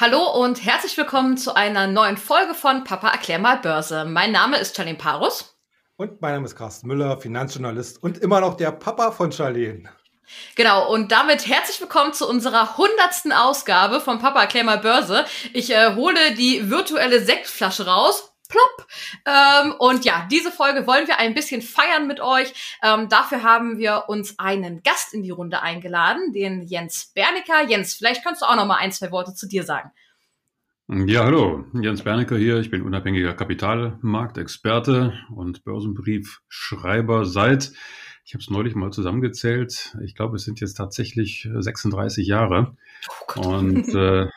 [0.00, 4.04] Hallo und herzlich willkommen zu einer neuen Folge von Papa erklär mal Börse.
[4.04, 5.58] Mein Name ist Charlene Parus.
[5.96, 9.90] Und mein Name ist Carsten Müller, Finanzjournalist und immer noch der Papa von Charlene.
[10.54, 15.24] Genau, und damit herzlich willkommen zu unserer hundertsten Ausgabe von Papa erklär mal Börse.
[15.52, 18.86] Ich äh, hole die virtuelle Sektflasche raus plopp.
[19.26, 22.78] Ähm, und ja, diese Folge wollen wir ein bisschen feiern mit euch.
[22.82, 27.68] Ähm, dafür haben wir uns einen Gast in die Runde eingeladen, den Jens Bernicker.
[27.68, 29.90] Jens, vielleicht kannst du auch noch mal ein, zwei Worte zu dir sagen.
[30.90, 32.56] Ja, hallo, Jens Bernicker hier.
[32.60, 37.72] Ich bin unabhängiger Kapitalmarktexperte und Börsenbriefschreiber seit,
[38.24, 42.74] ich habe es neulich mal zusammengezählt, ich glaube, es sind jetzt tatsächlich 36 Jahre.
[43.36, 44.28] Oh und äh,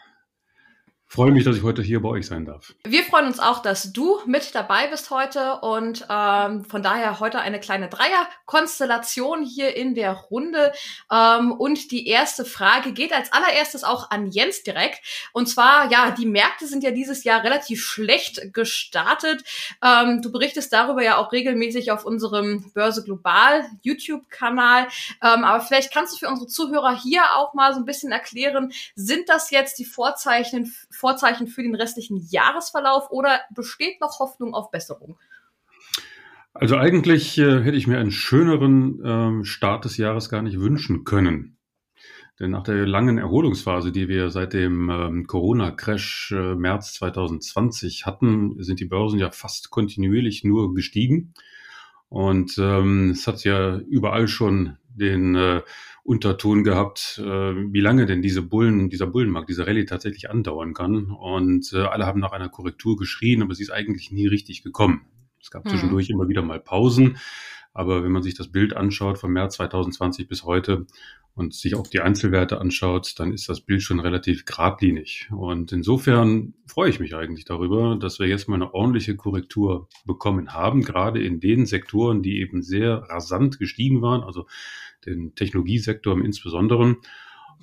[1.11, 2.73] freue mich, dass ich heute hier bei euch sein darf.
[2.85, 7.39] Wir freuen uns auch, dass du mit dabei bist heute und ähm, von daher heute
[7.39, 10.71] eine kleine Dreier-Konstellation hier in der Runde.
[11.11, 15.01] Ähm, und die erste Frage geht als allererstes auch an Jens direkt.
[15.33, 19.43] Und zwar, ja, die Märkte sind ja dieses Jahr relativ schlecht gestartet.
[19.83, 24.87] Ähm, du berichtest darüber ja auch regelmäßig auf unserem Börse Global YouTube-Kanal.
[25.21, 28.71] Ähm, aber vielleicht kannst du für unsere Zuhörer hier auch mal so ein bisschen erklären,
[28.95, 34.69] sind das jetzt die Vorzeichen Vorzeichen für den restlichen Jahresverlauf oder besteht noch Hoffnung auf
[34.71, 35.17] Besserung?
[36.53, 41.03] Also eigentlich äh, hätte ich mir einen schöneren ähm, Start des Jahres gar nicht wünschen
[41.03, 41.57] können.
[42.39, 48.61] Denn nach der langen Erholungsphase, die wir seit dem ähm, Corona-Crash äh, März 2020 hatten,
[48.63, 51.33] sind die Börsen ja fast kontinuierlich nur gestiegen.
[52.11, 55.61] Und ähm, es hat ja überall schon den äh,
[56.03, 61.05] Unterton gehabt, äh, wie lange denn diese Bullen, dieser Bullenmarkt, diese Rallye tatsächlich andauern kann.
[61.05, 65.05] Und äh, alle haben nach einer Korrektur geschrien, aber sie ist eigentlich nie richtig gekommen.
[65.41, 65.69] Es gab mhm.
[65.69, 67.15] zwischendurch immer wieder mal Pausen.
[67.73, 70.85] Aber wenn man sich das Bild anschaut von März 2020 bis heute
[71.33, 75.29] und sich auch die Einzelwerte anschaut, dann ist das Bild schon relativ geradlinig.
[75.31, 80.53] Und insofern freue ich mich eigentlich darüber, dass wir jetzt mal eine ordentliche Korrektur bekommen
[80.53, 84.47] haben, gerade in den Sektoren, die eben sehr rasant gestiegen waren, also
[85.05, 86.25] den Technologiesektor im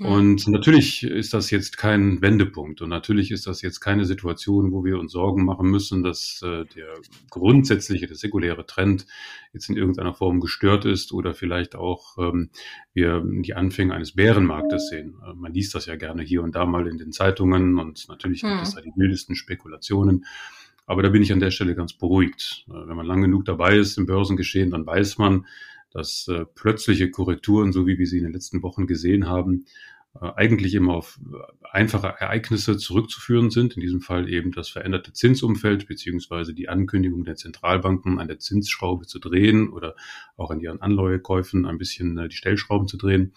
[0.06, 4.84] Und natürlich ist das jetzt kein Wendepunkt und natürlich ist das jetzt keine Situation, wo
[4.84, 6.94] wir uns Sorgen machen müssen, dass äh, der
[7.30, 9.06] grundsätzliche, der säkuläre Trend
[9.52, 12.50] jetzt in irgendeiner Form gestört ist oder vielleicht auch ähm,
[12.94, 15.16] wir die Anfänge eines Bärenmarktes sehen.
[15.26, 18.42] Äh, man liest das ja gerne hier und da mal in den Zeitungen und natürlich
[18.42, 18.76] gibt es hm.
[18.76, 20.24] da die wildesten Spekulationen.
[20.86, 22.66] Aber da bin ich an der Stelle ganz beruhigt.
[22.68, 25.46] Äh, wenn man lang genug dabei ist im Börsengeschehen, dann weiß man,
[25.90, 29.64] dass äh, plötzliche Korrekturen, so wie wir sie in den letzten Wochen gesehen haben,
[30.20, 31.36] äh, eigentlich immer auf äh,
[31.70, 33.74] einfache Ereignisse zurückzuführen sind.
[33.74, 39.06] In diesem Fall eben das veränderte Zinsumfeld beziehungsweise die Ankündigung der Zentralbanken an der Zinsschraube
[39.06, 39.94] zu drehen oder
[40.36, 43.32] auch an ihren Anleihekäufen ein bisschen äh, die Stellschrauben zu drehen.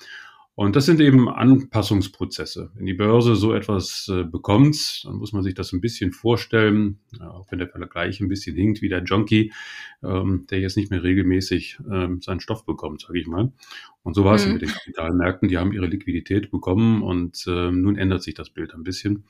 [0.61, 2.69] Und das sind eben Anpassungsprozesse.
[2.75, 6.99] Wenn die Börse so etwas äh, bekommt, dann muss man sich das ein bisschen vorstellen,
[7.19, 9.51] ja, auch wenn der Vergleich ein bisschen hinkt wie der Junkie,
[10.03, 13.51] ähm, der jetzt nicht mehr regelmäßig ähm, seinen Stoff bekommt, sage ich mal.
[14.03, 14.53] Und so war es mhm.
[14.53, 15.49] mit den Kapitalmärkten.
[15.49, 19.23] Die haben ihre Liquidität bekommen und äh, nun ändert sich das Bild ein bisschen.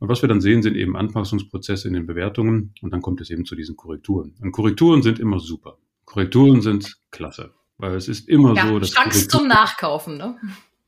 [0.00, 3.30] Und was wir dann sehen, sind eben Anpassungsprozesse in den Bewertungen und dann kommt es
[3.30, 4.34] eben zu diesen Korrekturen.
[4.38, 5.78] Und Korrekturen sind immer super.
[6.04, 7.54] Korrekturen sind klasse.
[7.78, 8.90] Weil es ist immer ja, so, dass.
[8.90, 10.36] Chance zum Nachkaufen, ne?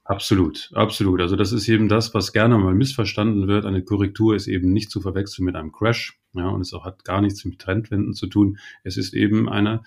[0.09, 1.21] Absolut, absolut.
[1.21, 3.65] Also das ist eben das, was gerne mal missverstanden wird.
[3.65, 6.19] Eine Korrektur ist eben nicht zu verwechseln mit einem Crash.
[6.33, 8.59] Ja, und es auch hat gar nichts mit Trendwenden zu tun.
[8.85, 9.83] Es ist eben eine,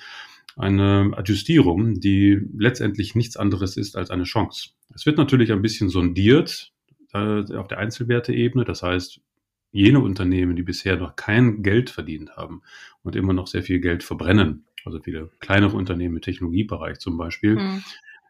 [0.57, 4.71] eine Adjustierung, die letztendlich nichts anderes ist als eine Chance.
[4.93, 6.73] Es wird natürlich ein bisschen sondiert
[7.13, 8.65] äh, auf der Einzelwerteebene.
[8.65, 9.21] Das heißt,
[9.71, 12.61] jene Unternehmen, die bisher noch kein Geld verdient haben
[13.03, 17.55] und immer noch sehr viel Geld verbrennen, also viele kleinere Unternehmen im Technologiebereich zum Beispiel,
[17.55, 17.83] mhm.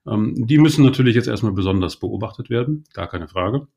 [0.09, 3.67] Ähm, die müssen natürlich jetzt erstmal besonders beobachtet werden, gar keine Frage.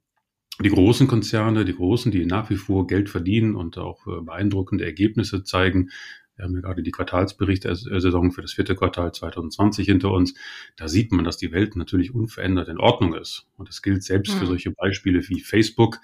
[0.63, 4.85] Die großen Konzerne, die großen, die nach wie vor Geld verdienen und auch äh, beeindruckende
[4.85, 5.91] Ergebnisse zeigen,
[6.37, 10.35] wir haben ja gerade die Quartalsberichtssaison für das vierte Quartal 2020 hinter uns.
[10.77, 13.47] Da sieht man, dass die Welt natürlich unverändert in Ordnung ist.
[13.57, 14.39] Und das gilt selbst mhm.
[14.39, 15.99] für solche Beispiele wie Facebook.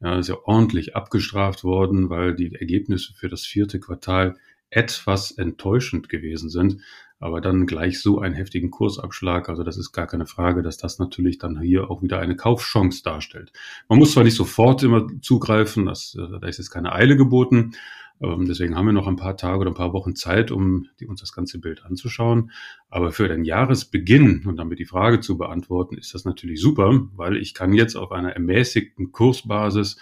[0.00, 4.36] Ja, ist ja ordentlich abgestraft worden, weil die Ergebnisse für das vierte Quartal
[4.70, 6.78] etwas enttäuschend gewesen sind,
[7.24, 10.98] aber dann gleich so einen heftigen Kursabschlag, also das ist gar keine Frage, dass das
[10.98, 13.50] natürlich dann hier auch wieder eine Kaufchance darstellt.
[13.88, 17.72] Man muss zwar nicht sofort immer zugreifen, das, äh, da ist jetzt keine Eile geboten,
[18.20, 21.20] ähm, deswegen haben wir noch ein paar Tage oder ein paar Wochen Zeit, um uns
[21.22, 22.50] das ganze Bild anzuschauen.
[22.90, 27.38] Aber für den Jahresbeginn und damit die Frage zu beantworten, ist das natürlich super, weil
[27.38, 29.96] ich kann jetzt auf einer ermäßigten Kursbasis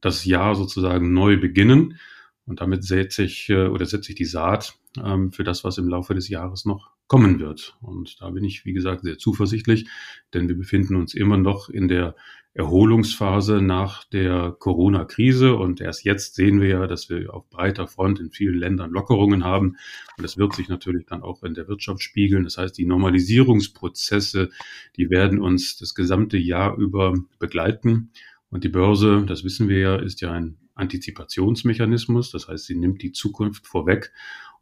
[0.00, 1.98] das Jahr sozusagen neu beginnen
[2.46, 5.88] und damit setze ich äh, oder setze ich die Saat ähm, für das, was im
[5.88, 7.76] Laufe des Jahres noch kommen wird.
[7.80, 9.86] Und da bin ich, wie gesagt, sehr zuversichtlich,
[10.32, 12.14] denn wir befinden uns immer noch in der
[12.54, 15.54] Erholungsphase nach der Corona-Krise.
[15.54, 19.44] Und erst jetzt sehen wir ja, dass wir auf breiter Front in vielen Ländern Lockerungen
[19.44, 19.76] haben.
[20.16, 22.44] Und das wird sich natürlich dann auch in der Wirtschaft spiegeln.
[22.44, 24.50] Das heißt, die Normalisierungsprozesse,
[24.96, 28.10] die werden uns das gesamte Jahr über begleiten.
[28.50, 32.30] Und die Börse, das wissen wir ja, ist ja ein Antizipationsmechanismus.
[32.30, 34.12] Das heißt, sie nimmt die Zukunft vorweg.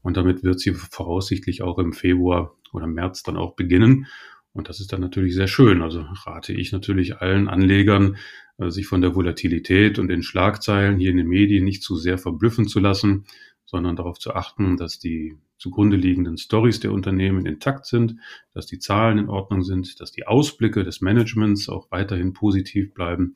[0.02, 4.06] Und damit wird sie voraussichtlich auch im Februar oder März dann auch beginnen.
[4.52, 5.82] Und das ist dann natürlich sehr schön.
[5.82, 8.16] Also rate ich natürlich allen Anlegern,
[8.58, 12.18] äh, sich von der Volatilität und den Schlagzeilen hier in den Medien nicht zu sehr
[12.18, 13.26] verblüffen zu lassen,
[13.64, 18.16] sondern darauf zu achten, dass die zugrunde liegenden Stories der Unternehmen intakt sind,
[18.52, 23.34] dass die Zahlen in Ordnung sind, dass die Ausblicke des Managements auch weiterhin positiv bleiben.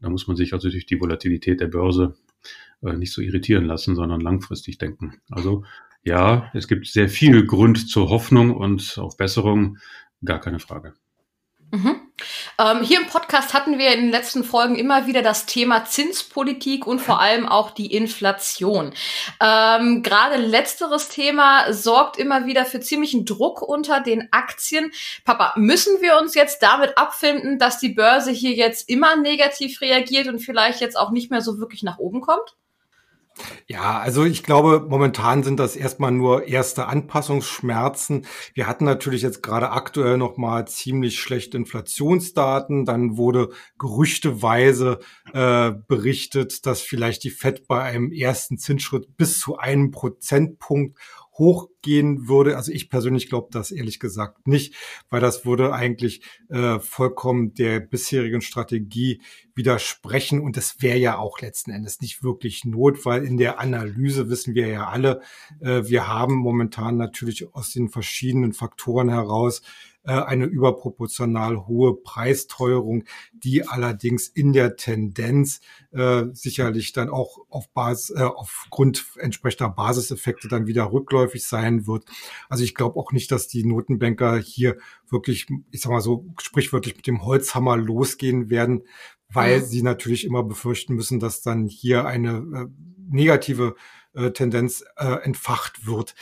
[0.00, 2.16] Da muss man sich also durch die Volatilität der Börse
[2.82, 5.20] äh, nicht so irritieren lassen, sondern langfristig denken.
[5.30, 5.64] Also
[6.02, 9.78] ja, es gibt sehr viel Grund zur Hoffnung und auf Besserung.
[10.24, 10.94] Gar keine Frage.
[11.72, 12.05] Mhm.
[12.58, 16.86] Ähm, hier im Podcast hatten wir in den letzten Folgen immer wieder das Thema Zinspolitik
[16.86, 18.94] und vor allem auch die Inflation.
[19.40, 24.92] Ähm, Gerade letzteres Thema sorgt immer wieder für ziemlichen Druck unter den Aktien.
[25.24, 30.28] Papa, müssen wir uns jetzt damit abfinden, dass die Börse hier jetzt immer negativ reagiert
[30.28, 32.56] und vielleicht jetzt auch nicht mehr so wirklich nach oben kommt?
[33.66, 38.26] Ja, also ich glaube, momentan sind das erstmal nur erste Anpassungsschmerzen.
[38.54, 42.84] Wir hatten natürlich jetzt gerade aktuell noch mal ziemlich schlechte Inflationsdaten.
[42.86, 45.00] Dann wurde gerüchteweise
[45.34, 50.98] äh, berichtet, dass vielleicht die Fed bei einem ersten Zinsschritt bis zu einem Prozentpunkt
[51.38, 52.56] hochgehen würde.
[52.56, 54.74] Also ich persönlich glaube das ehrlich gesagt nicht,
[55.10, 59.20] weil das würde eigentlich äh, vollkommen der bisherigen Strategie
[59.54, 64.28] widersprechen und das wäre ja auch letzten Endes nicht wirklich Not, weil in der Analyse
[64.28, 65.20] wissen wir ja alle,
[65.60, 69.62] äh, wir haben momentan natürlich aus den verschiedenen Faktoren heraus
[70.12, 75.60] eine überproportional hohe Preisteuerung, die allerdings in der Tendenz
[75.90, 82.04] äh, sicherlich dann auch auf Basis, äh, aufgrund entsprechender Basiseffekte dann wieder rückläufig sein wird.
[82.48, 84.76] Also ich glaube auch nicht, dass die Notenbanker hier
[85.08, 88.82] wirklich, ich sag mal so, sprichwörtlich mit dem Holzhammer losgehen werden,
[89.28, 92.66] weil sie natürlich immer befürchten müssen, dass dann hier eine äh,
[93.08, 93.74] negative
[94.14, 96.14] äh, Tendenz äh, entfacht wird,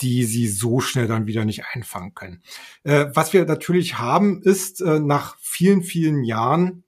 [0.00, 2.42] die sie so schnell dann wieder nicht einfangen können.
[2.82, 6.84] Äh, was wir natürlich haben, ist äh, nach vielen, vielen Jahren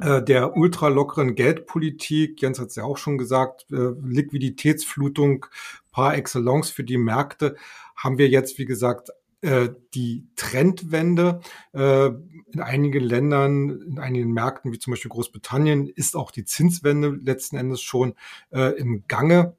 [0.00, 5.46] äh, der ultralockeren Geldpolitik, Jens hat es ja auch schon gesagt, äh, Liquiditätsflutung
[5.90, 7.56] par excellence für die Märkte,
[7.96, 9.10] haben wir jetzt, wie gesagt,
[9.42, 11.40] äh, die Trendwende.
[11.72, 12.10] Äh,
[12.52, 17.56] in einigen Ländern, in einigen Märkten, wie zum Beispiel Großbritannien, ist auch die Zinswende letzten
[17.56, 18.14] Endes schon
[18.50, 19.56] im Gange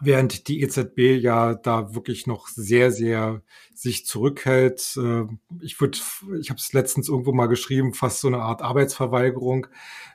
[0.00, 3.42] während die EZB ja da wirklich noch sehr, sehr
[3.74, 4.96] sich zurückhält.
[4.96, 5.24] Äh,
[5.60, 5.98] ich würde,
[6.40, 9.66] ich habe es letztens irgendwo mal geschrieben, fast so eine Art Arbeitsverweigerung.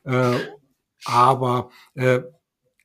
[0.03, 0.37] Äh,
[1.05, 2.21] aber äh,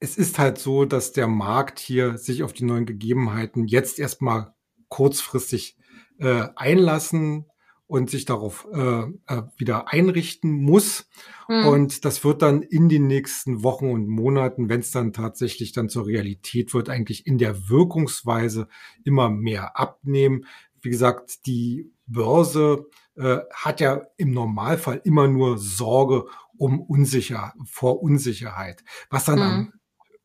[0.00, 4.54] es ist halt so, dass der Markt hier sich auf die neuen Gegebenheiten jetzt erstmal
[4.88, 5.76] kurzfristig
[6.18, 7.46] einlassen
[7.86, 11.08] und sich darauf äh, äh, wieder einrichten muss.
[11.48, 11.66] Mhm.
[11.66, 15.88] Und das wird dann in den nächsten Wochen und Monaten, wenn es dann tatsächlich dann
[15.88, 18.68] zur Realität wird, eigentlich in der Wirkungsweise
[19.04, 20.46] immer mehr abnehmen.
[20.80, 22.86] Wie gesagt, die Börse
[23.16, 26.26] äh, hat ja im Normalfall immer nur Sorge
[26.58, 28.82] um Unsicher, vor Unsicherheit.
[29.10, 29.44] Was dann mhm.
[29.44, 29.72] am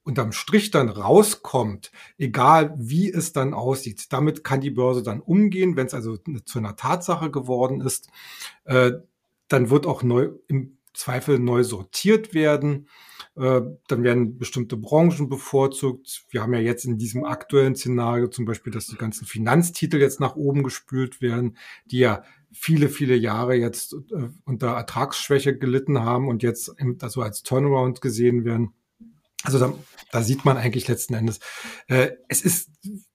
[0.03, 5.75] unterm Strich dann rauskommt, egal wie es dann aussieht, damit kann die Börse dann umgehen,
[5.75, 8.10] wenn es also zu einer Tatsache geworden ist,
[8.65, 8.93] äh,
[9.48, 12.88] dann wird auch neu im Zweifel neu sortiert werden.
[13.36, 16.25] Äh, dann werden bestimmte Branchen bevorzugt.
[16.29, 20.20] Wir haben ja jetzt in diesem aktuellen Szenario zum Beispiel, dass die ganzen Finanztitel jetzt
[20.20, 26.27] nach oben gespült werden, die ja viele, viele Jahre jetzt äh, unter Ertragsschwäche gelitten haben
[26.27, 28.74] und jetzt also als Turnaround gesehen werden.
[29.43, 29.74] Also da,
[30.12, 31.39] da sieht man eigentlich letzten Endes,
[31.88, 32.69] äh, es ist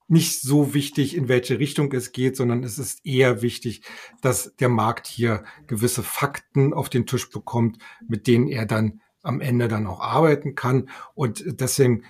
[0.08, 3.82] nicht so wichtig, in welche Richtung es geht, sondern es ist eher wichtig,
[4.20, 9.40] dass der Markt hier gewisse Fakten auf den Tisch bekommt, mit denen er dann am
[9.40, 10.88] Ende dann auch arbeiten kann.
[11.14, 12.04] Und deswegen,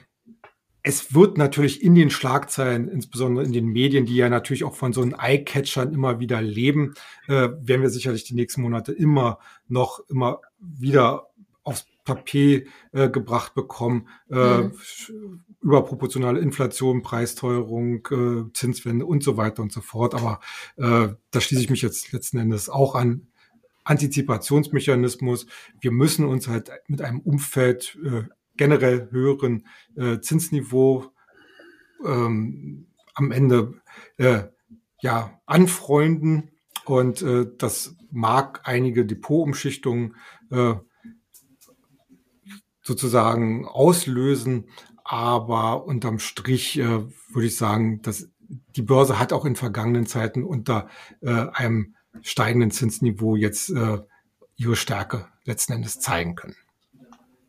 [0.82, 4.92] es wird natürlich in den Schlagzeilen, insbesondere in den Medien, die ja natürlich auch von
[4.92, 6.94] so einen Eye-Catchern immer wieder leben,
[7.26, 11.30] äh, werden wir sicherlich die nächsten Monate immer noch, immer wieder
[11.62, 14.08] aufs Tapet äh, gebracht bekommen.
[14.30, 14.72] Äh, mhm.
[15.60, 20.14] Überproportionale Inflation, Preisteuerung, äh, Zinswende und so weiter und so fort.
[20.14, 20.40] Aber
[20.76, 23.28] äh, da schließe ich mich jetzt letzten Endes auch an.
[23.84, 25.46] Antizipationsmechanismus.
[25.80, 28.24] Wir müssen uns halt mit einem Umfeld äh,
[28.56, 31.12] generell höheren äh, Zinsniveau
[32.04, 33.74] ähm, am Ende
[34.16, 34.44] äh,
[35.00, 36.50] ja anfreunden
[36.84, 40.16] und äh, das mag einige Depotumschichtungen
[40.50, 40.74] äh,
[42.86, 44.68] sozusagen auslösen,
[45.04, 50.44] aber unterm Strich äh, würde ich sagen, dass die Börse hat auch in vergangenen Zeiten
[50.44, 50.88] unter
[51.20, 53.98] äh, einem steigenden Zinsniveau jetzt äh,
[54.56, 56.56] ihre Stärke letzten Endes zeigen können.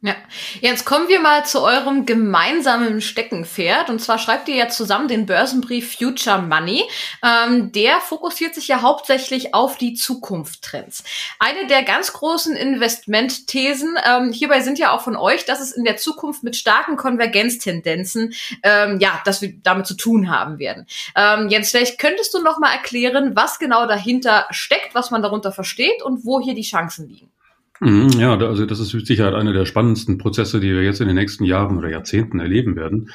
[0.02, 0.16] Ja,
[0.62, 3.90] jetzt kommen wir mal zu eurem gemeinsamen Steckenpferd.
[3.90, 6.84] Und zwar schreibt ihr ja zusammen den Börsenbrief Future Money.
[7.26, 11.04] Ähm, der fokussiert sich ja hauptsächlich auf die Zukunftstrends.
[11.40, 15.84] Eine der ganz großen Investmentthesen ähm, hierbei sind ja auch von euch, dass es in
[15.84, 20.86] der Zukunft mit starken Konvergenztendenzen, ähm, ja, dass wir damit zu tun haben werden.
[21.16, 25.52] Ähm, Jens, vielleicht könntest du noch mal erklären, was genau dahinter steckt, was man darunter
[25.52, 27.32] versteht und wo hier die Chancen liegen.
[27.80, 31.08] Mhm, ja, also das ist mit Sicherheit einer der spannendsten Prozesse, die wir jetzt in
[31.08, 33.12] den nächsten Jahren oder Jahrzehnten erleben werden.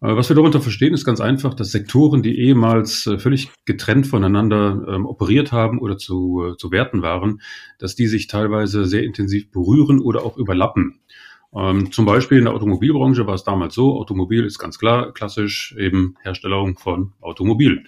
[0.00, 4.06] Äh, was wir darunter verstehen, ist ganz einfach, dass Sektoren, die ehemals äh, völlig getrennt
[4.06, 7.40] voneinander ähm, operiert haben oder zu, äh, zu werten waren,
[7.78, 11.00] dass die sich teilweise sehr intensiv berühren oder auch überlappen.
[11.54, 15.74] Ähm, zum Beispiel in der Automobilbranche war es damals so, Automobil ist ganz klar, klassisch
[15.78, 17.84] eben Herstellung von Automobil.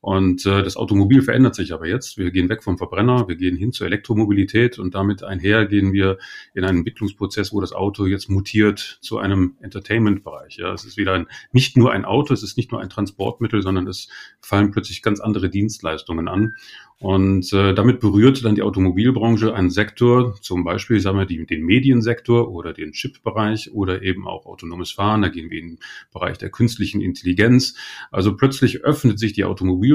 [0.00, 2.18] Und äh, das Automobil verändert sich aber jetzt.
[2.18, 6.18] Wir gehen weg vom Verbrenner, wir gehen hin zur Elektromobilität und damit einher gehen wir
[6.54, 10.56] in einen Entwicklungsprozess, wo das Auto jetzt mutiert zu einem Entertainment-Bereich.
[10.58, 13.60] Ja, es ist wieder ein, nicht nur ein Auto, es ist nicht nur ein Transportmittel,
[13.60, 14.08] sondern es
[14.40, 16.54] fallen plötzlich ganz andere Dienstleistungen an.
[17.00, 21.62] Und äh, damit berührt dann die Automobilbranche einen Sektor, zum Beispiel sagen wir die, den
[21.62, 25.22] Mediensektor oder den Chip-Bereich oder eben auch autonomes Fahren.
[25.22, 25.78] Da gehen wir in den
[26.12, 27.76] Bereich der künstlichen Intelligenz.
[28.10, 29.87] Also plötzlich öffnet sich die Automobilbranche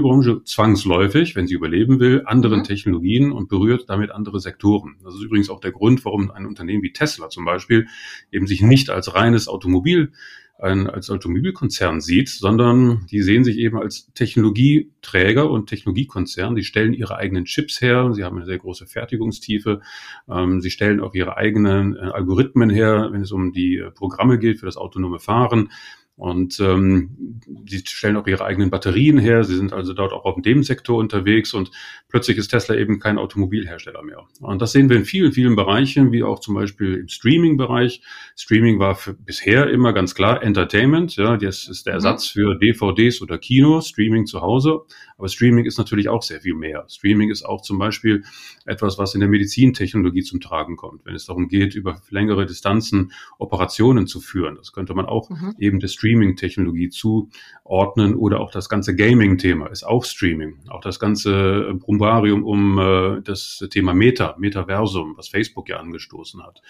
[0.44, 2.64] zwangsläufig, wenn sie überleben will, anderen mhm.
[2.64, 4.96] Technologien und berührt damit andere Sektoren.
[5.04, 7.88] Das ist übrigens auch der Grund, warum ein Unternehmen wie Tesla zum Beispiel
[8.32, 10.12] eben sich nicht als reines Automobil
[10.60, 16.56] ein, als Automobilkonzern sieht, sondern die sehen sich eben als Technologieträger und Technologiekonzern.
[16.56, 19.82] Die stellen ihre eigenen Chips her, sie haben eine sehr große Fertigungstiefe,
[20.30, 24.40] ähm, sie stellen auch ihre eigenen äh, Algorithmen her, wenn es um die äh, Programme
[24.40, 25.70] geht für das autonome Fahren.
[26.16, 29.44] Und ähm, sie stellen auch ihre eigenen Batterien her.
[29.44, 31.72] Sie sind also dort auch auf dem Sektor unterwegs und
[32.08, 34.28] plötzlich ist Tesla eben kein Automobilhersteller mehr.
[34.40, 38.04] Und das sehen wir in vielen, vielen Bereichen, wie auch zum Beispiel im Streaming-Bereich.
[38.36, 41.16] Streaming war bisher immer ganz klar Entertainment.
[41.16, 41.98] Ja, das ist der mhm.
[41.98, 44.82] Ersatz für DVDs oder Kino, Streaming zu Hause.
[45.18, 46.86] Aber Streaming ist natürlich auch sehr viel mehr.
[46.90, 48.24] Streaming ist auch zum Beispiel
[48.66, 53.14] etwas, was in der Medizintechnologie zum Tragen kommt, wenn es darum geht, über längere Distanzen
[53.40, 54.56] Operationen zu führen.
[54.58, 55.56] Das könnte man auch mhm.
[55.58, 60.60] eben des Streaming-Technologie zuordnen oder auch das ganze Gaming-Thema ist auch Streaming.
[60.70, 66.62] Auch das ganze Brumbarium um äh, das Thema Meta, Metaversum, was Facebook ja angestoßen hat.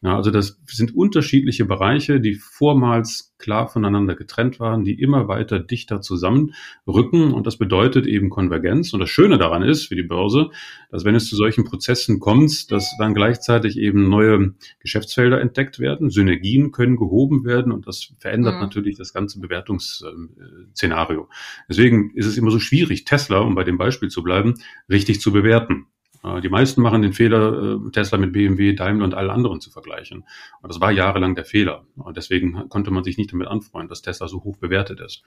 [0.00, 5.60] Ja, also das sind unterschiedliche Bereiche, die vormals klar voneinander getrennt waren, die immer weiter
[5.60, 7.32] dichter zusammenrücken.
[7.32, 8.92] Und das bedeutet eben Konvergenz.
[8.92, 10.50] Und das Schöne daran ist für die Börse,
[10.90, 16.10] dass wenn es zu solchen Prozessen kommt, dass dann gleichzeitig eben neue Geschäftsfelder entdeckt werden,
[16.10, 18.60] Synergien können gehoben werden und das verändert mhm.
[18.60, 21.28] natürlich das ganze Bewertungsszenario.
[21.68, 24.54] Deswegen ist es immer so schwierig, Tesla, um bei dem Beispiel zu bleiben,
[24.88, 25.86] richtig zu bewerten.
[26.24, 29.70] Äh, die meisten machen den Fehler, äh, Tesla mit BMW, Daimler und allen anderen zu
[29.70, 30.24] vergleichen.
[30.62, 31.86] Und das war jahrelang der Fehler.
[31.96, 35.22] Und deswegen konnte man sich nicht damit anfreunden, dass Tesla so hoch bewertet ist.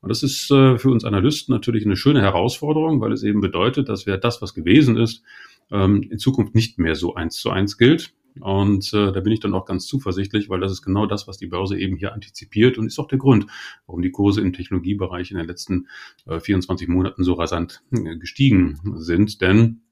[0.00, 3.88] Und das ist äh, für uns Analysten natürlich eine schöne Herausforderung, weil es eben bedeutet,
[3.88, 5.22] dass wir das, was gewesen ist,
[5.70, 8.14] ähm, in Zukunft nicht mehr so eins zu eins gilt.
[8.40, 11.38] Und äh, da bin ich dann auch ganz zuversichtlich, weil das ist genau das, was
[11.38, 13.46] die Börse eben hier antizipiert und ist auch der Grund,
[13.86, 15.88] warum die Kurse im Technologiebereich in den letzten
[16.26, 19.40] äh, 24 Monaten so rasant äh, gestiegen sind.
[19.40, 19.82] Denn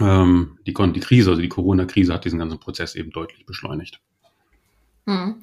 [0.00, 4.00] ähm, die, die Krise, also die Corona-Krise hat diesen ganzen Prozess eben deutlich beschleunigt.
[5.04, 5.40] Hm.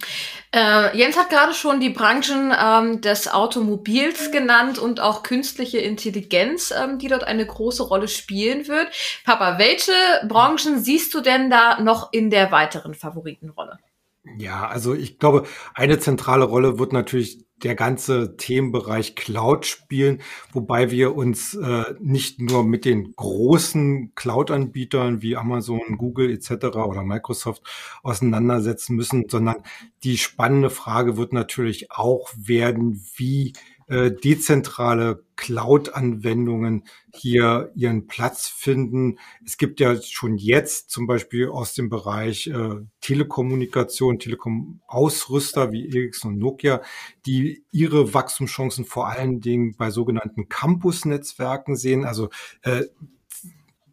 [0.55, 6.71] Äh, Jens hat gerade schon die Branchen ähm, des Automobils genannt und auch künstliche Intelligenz,
[6.71, 8.87] ähm, die dort eine große Rolle spielen wird.
[9.25, 9.91] Papa, welche
[10.27, 13.79] Branchen siehst du denn da noch in der weiteren Favoritenrolle?
[14.37, 15.43] Ja, also ich glaube,
[15.73, 20.21] eine zentrale Rolle wird natürlich der ganze Themenbereich Cloud spielen,
[20.53, 26.77] wobei wir uns äh, nicht nur mit den großen Cloud-Anbietern wie Amazon, Google etc.
[26.77, 27.63] oder Microsoft
[28.01, 29.57] auseinandersetzen müssen, sondern
[30.03, 33.53] die spannende Frage wird natürlich auch werden, wie
[33.89, 39.19] äh, dezentrale Cloud-Anwendungen hier ihren Platz finden.
[39.45, 46.33] Es gibt ja schon jetzt zum Beispiel aus dem Bereich äh, Telekommunikation, Telekom-Ausrüster wie Ericsson
[46.33, 46.81] und Nokia,
[47.25, 52.05] die ihre Wachstumschancen vor allen Dingen bei sogenannten Campus-Netzwerken sehen.
[52.05, 52.29] Also
[52.61, 52.83] äh,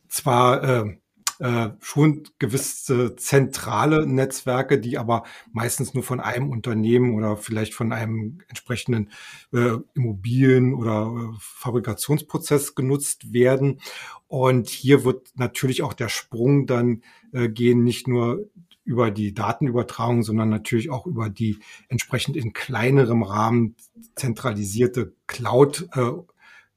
[0.09, 0.97] zwar äh,
[1.39, 7.93] äh, schon gewisse zentrale Netzwerke, die aber meistens nur von einem Unternehmen oder vielleicht von
[7.93, 9.11] einem entsprechenden
[9.53, 13.81] äh, Immobilien- oder äh, Fabrikationsprozess genutzt werden.
[14.29, 17.03] Und hier wird natürlich auch der Sprung dann
[17.33, 18.49] äh, gehen, nicht nur
[18.85, 23.75] über die Datenübertragung, sondern natürlich auch über die entsprechend in kleinerem Rahmen
[24.15, 26.13] zentralisierte Cloud, äh,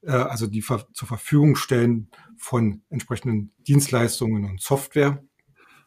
[0.02, 5.24] äh, also die ver zur Verfügung stellen von entsprechenden Dienstleistungen und Software.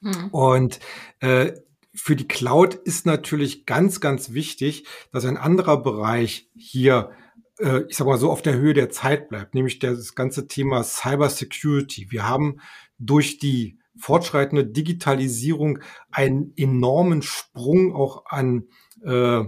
[0.00, 0.28] Mhm.
[0.30, 0.80] Und
[1.20, 1.52] äh,
[1.94, 7.10] für die Cloud ist natürlich ganz, ganz wichtig, dass ein anderer Bereich hier,
[7.58, 10.82] äh, ich sag mal so, auf der Höhe der Zeit bleibt, nämlich das ganze Thema
[10.84, 12.10] Cyber Security.
[12.10, 12.60] Wir haben
[12.98, 18.68] durch die fortschreitende Digitalisierung einen enormen Sprung auch an
[19.04, 19.44] äh,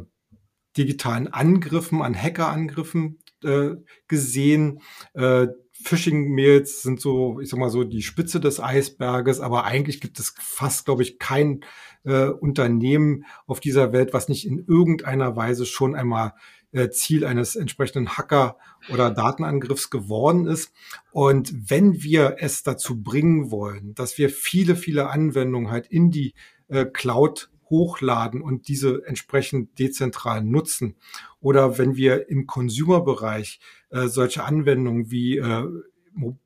[0.77, 3.77] digitalen Angriffen, an Hackerangriffen äh,
[4.09, 4.81] gesehen.
[5.15, 10.19] Äh, Phishing-Mails sind so, ich sag mal so, die Spitze des Eisberges, aber eigentlich gibt
[10.19, 11.65] es fast, glaube ich, kein
[12.05, 16.33] äh, Unternehmen auf dieser Welt, was nicht in irgendeiner Weise schon einmal
[16.73, 18.57] äh, Ziel eines entsprechenden Hacker-
[18.93, 20.73] oder Datenangriffs geworden ist.
[21.13, 26.35] Und wenn wir es dazu bringen wollen, dass wir viele, viele Anwendungen halt in die
[26.69, 30.97] äh, Cloud hochladen und diese entsprechend dezentral nutzen.
[31.45, 33.61] Oder wenn wir im Consumer-Bereich
[33.91, 35.65] äh, solche Anwendungen wie äh,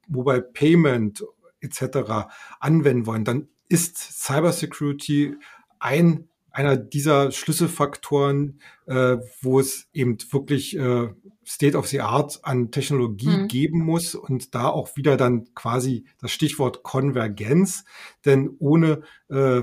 [0.08, 1.24] Mobile Payment
[1.60, 2.26] etc.
[2.58, 5.36] anwenden wollen, dann ist Cybersecurity
[5.78, 11.08] ein einer dieser Schlüsselfaktoren, äh, wo es eben wirklich äh,
[11.46, 13.48] State of the Art an Technologie mhm.
[13.48, 17.84] geben muss und da auch wieder dann quasi das Stichwort Konvergenz,
[18.24, 19.62] denn ohne äh,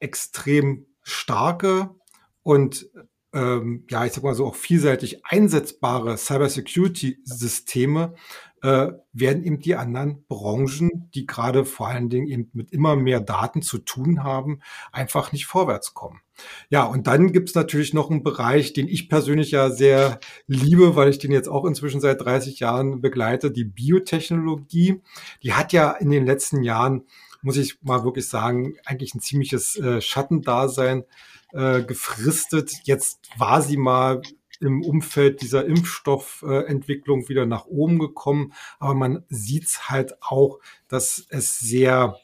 [0.00, 1.94] extrem starke
[2.42, 2.90] und
[3.34, 8.14] ähm, ja, ich sag mal so auch vielseitig einsetzbare Cybersecurity-Systeme
[8.62, 13.20] äh, werden eben die anderen Branchen, die gerade vor allen Dingen eben mit immer mehr
[13.20, 16.20] Daten zu tun haben, einfach nicht vorwärts kommen.
[16.68, 21.10] Ja, und dann gibt's natürlich noch einen Bereich, den ich persönlich ja sehr liebe, weil
[21.10, 25.02] ich den jetzt auch inzwischen seit 30 Jahren begleite, die Biotechnologie.
[25.42, 27.04] Die hat ja in den letzten Jahren
[27.40, 31.04] muss ich mal wirklich sagen, eigentlich ein ziemliches äh, Schattendasein
[31.52, 32.72] äh, gefristet.
[32.84, 34.22] Jetzt war sie mal
[34.60, 41.58] im Umfeld dieser Impfstoffentwicklung wieder nach oben gekommen, aber man sieht halt auch, dass es
[41.58, 42.16] sehr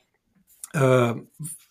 [0.73, 1.15] äh,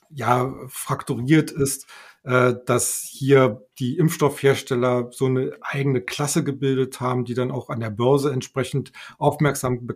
[0.10, 1.88] ja frakturiert ist,
[2.23, 7.80] äh, dass hier die Impfstoffhersteller so eine eigene Klasse gebildet haben, die dann auch an
[7.82, 9.88] der Börse entsprechend aufmerksam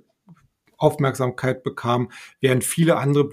[0.80, 3.28] Aufmerksamkeit bekam, während viele andere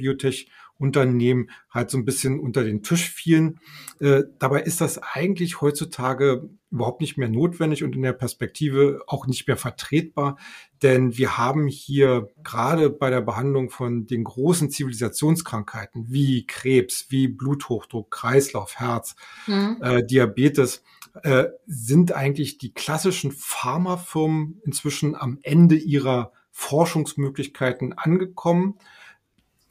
[0.75, 3.61] Biotech-Unternehmen halt so ein bisschen unter den Tisch fielen.
[4.01, 9.27] Äh, dabei ist das eigentlich heutzutage überhaupt nicht mehr notwendig und in der Perspektive auch
[9.27, 10.37] nicht mehr vertretbar,
[10.83, 17.29] denn wir haben hier gerade bei der Behandlung von den großen Zivilisationskrankheiten wie Krebs, wie
[17.29, 19.15] Bluthochdruck, Kreislauf, Herz,
[19.47, 19.79] mhm.
[19.81, 20.83] äh, Diabetes,
[21.23, 28.79] äh, sind eigentlich die klassischen Pharmafirmen inzwischen am Ende ihrer Forschungsmöglichkeiten angekommen.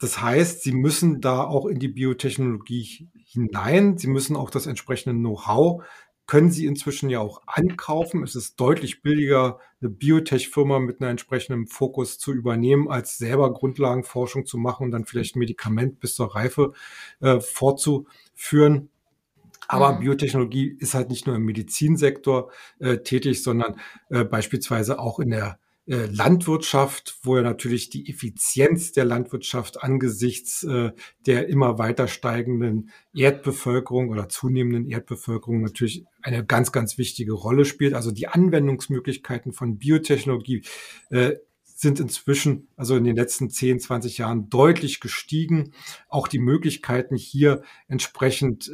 [0.00, 3.96] Das heißt, sie müssen da auch in die Biotechnologie hinein.
[3.96, 5.84] Sie müssen auch das entsprechende Know-how
[6.26, 8.22] können Sie inzwischen ja auch ankaufen.
[8.22, 14.46] Es ist deutlich billiger, eine Biotech-Firma mit einem entsprechenden Fokus zu übernehmen, als selber Grundlagenforschung
[14.46, 16.72] zu machen und dann vielleicht ein Medikament bis zur Reife
[17.20, 18.88] äh, fortzuführen.
[19.68, 20.00] Aber mhm.
[20.00, 23.76] Biotechnologie ist halt nicht nur im Medizinsektor äh, tätig, sondern
[24.08, 30.62] äh, beispielsweise auch in der äh, Landwirtschaft, wo ja natürlich die Effizienz der Landwirtschaft angesichts
[30.62, 30.92] äh,
[31.26, 37.92] der immer weiter steigenden Erdbevölkerung oder zunehmenden Erdbevölkerung natürlich eine ganz, ganz wichtige Rolle spielt.
[37.92, 40.62] Also die Anwendungsmöglichkeiten von Biotechnologie
[41.10, 45.72] äh, sind inzwischen, also in den letzten 10, 20 Jahren deutlich gestiegen.
[46.08, 48.72] Auch die Möglichkeiten hier entsprechend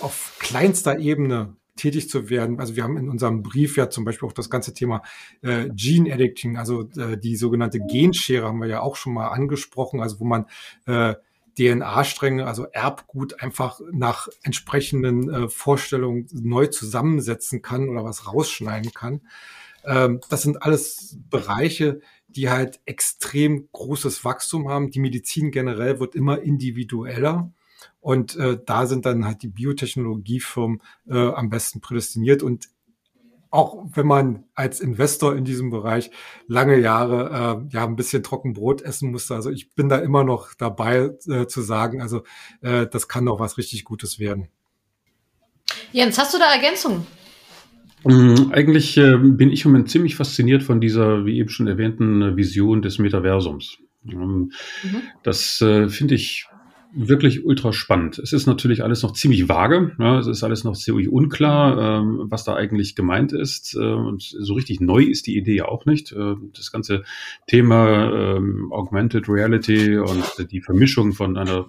[0.00, 2.60] auf kleinster Ebene tätig zu werden.
[2.60, 5.02] Also wir haben in unserem Brief ja zum Beispiel auch das ganze Thema
[5.42, 10.00] äh, Gene Editing, also äh, die sogenannte Genschere haben wir ja auch schon mal angesprochen,
[10.00, 10.46] also wo man
[10.86, 11.14] äh,
[11.58, 19.22] DNA-Stränge, also Erbgut einfach nach entsprechenden äh, Vorstellungen neu zusammensetzen kann oder was rausschneiden kann.
[19.84, 24.90] Ähm, das sind alles Bereiche, die halt extrem großes Wachstum haben.
[24.90, 27.52] Die Medizin generell wird immer individueller.
[28.00, 32.42] Und äh, da sind dann halt die Biotechnologiefirmen äh, am besten prädestiniert.
[32.42, 32.68] Und
[33.50, 36.10] auch wenn man als Investor in diesem Bereich
[36.46, 40.54] lange Jahre äh, ja ein bisschen Trockenbrot essen musste, also ich bin da immer noch
[40.54, 42.22] dabei äh, zu sagen, also
[42.62, 44.48] äh, das kann doch was richtig Gutes werden.
[45.92, 47.06] Jens, hast du da Ergänzungen?
[48.08, 52.36] Ähm, eigentlich äh, bin ich im Moment ziemlich fasziniert von dieser, wie eben schon erwähnten,
[52.36, 53.78] Vision des Metaversums.
[54.06, 55.02] Ähm, mhm.
[55.22, 56.46] Das äh, finde ich
[56.92, 58.18] wirklich ultra spannend.
[58.18, 59.92] Es ist natürlich alles noch ziemlich vage.
[59.98, 63.74] Ja, es ist alles noch ziemlich unklar, ähm, was da eigentlich gemeint ist.
[63.74, 66.12] Äh, und so richtig neu ist die Idee ja auch nicht.
[66.12, 67.04] Äh, das ganze
[67.46, 71.66] Thema ähm, Augmented Reality und die Vermischung von einer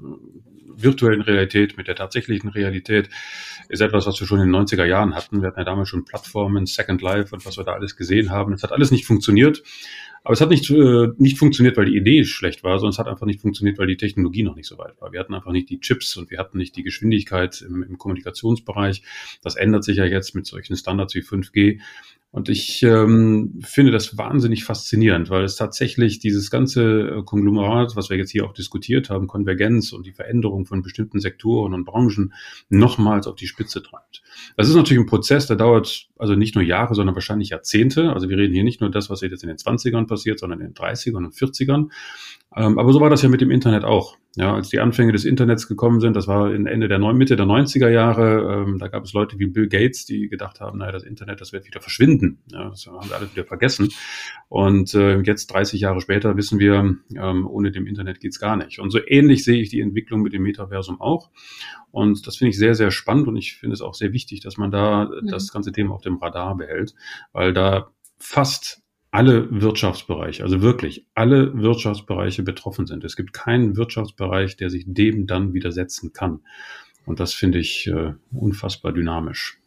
[0.84, 3.10] virtuellen Realität mit der tatsächlichen Realität
[3.70, 5.42] ist etwas, was wir schon in den 90er Jahren hatten.
[5.42, 8.54] Wir hatten ja damals schon Plattformen, Second Life und was wir da alles gesehen haben.
[8.54, 9.64] Es hat alles nicht funktioniert.
[10.24, 13.08] Aber es hat nicht, äh, nicht funktioniert, weil die Idee schlecht war, sondern es hat
[13.08, 15.12] einfach nicht funktioniert, weil die Technologie noch nicht so weit war.
[15.12, 19.02] Wir hatten einfach nicht die Chips und wir hatten nicht die Geschwindigkeit im, im Kommunikationsbereich.
[19.42, 21.80] Das ändert sich ja jetzt mit solchen Standards wie 5G.
[22.34, 28.10] Und ich ähm, finde das wahnsinnig faszinierend, weil es tatsächlich dieses ganze äh, Konglomerat, was
[28.10, 32.34] wir jetzt hier auch diskutiert haben, Konvergenz und die Veränderung von bestimmten Sektoren und Branchen
[32.70, 34.24] nochmals auf die Spitze treibt.
[34.56, 38.14] Das ist natürlich ein Prozess, der dauert also nicht nur Jahre, sondern wahrscheinlich Jahrzehnte.
[38.14, 40.68] Also wir reden hier nicht nur das, was jetzt in den 20ern passiert, sondern in
[40.68, 41.90] den 30ern und 40ern.
[42.56, 44.18] Ähm, aber so war das ja mit dem Internet auch.
[44.36, 47.36] Ja, als die Anfänge des Internets gekommen sind, das war in Ende der neun, Mitte
[47.36, 50.94] der 90er Jahre, ähm, da gab es Leute wie Bill Gates, die gedacht haben, naja,
[50.94, 52.40] das Internet, das wird wieder verschwinden.
[52.50, 53.90] Ja, das haben wir alle wieder vergessen.
[54.48, 58.80] Und äh, jetzt 30 Jahre später wissen wir, ähm, ohne dem Internet geht's gar nicht.
[58.80, 61.30] Und so ähnlich sehe ich die Entwicklung mit dem Metaversum auch.
[61.92, 64.58] Und das finde ich sehr, sehr spannend und ich finde es auch sehr wichtig, dass
[64.58, 65.28] man da mhm.
[65.28, 66.96] das ganze Thema auf dem Radar behält,
[67.34, 68.81] weil da fast
[69.12, 73.04] alle Wirtschaftsbereiche, also wirklich alle Wirtschaftsbereiche betroffen sind.
[73.04, 76.40] Es gibt keinen Wirtschaftsbereich, der sich dem dann widersetzen kann.
[77.06, 79.58] Und das finde ich äh, unfassbar dynamisch.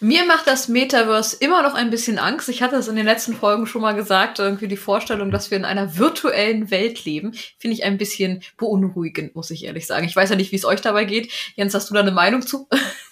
[0.00, 2.50] Mir macht das Metaverse immer noch ein bisschen Angst.
[2.50, 5.56] Ich hatte es in den letzten Folgen schon mal gesagt, irgendwie die Vorstellung, dass wir
[5.56, 10.04] in einer virtuellen Welt leben, finde ich ein bisschen beunruhigend, muss ich ehrlich sagen.
[10.06, 11.32] Ich weiß ja nicht, wie es euch dabei geht.
[11.56, 12.68] Jens, hast du da eine Meinung zu?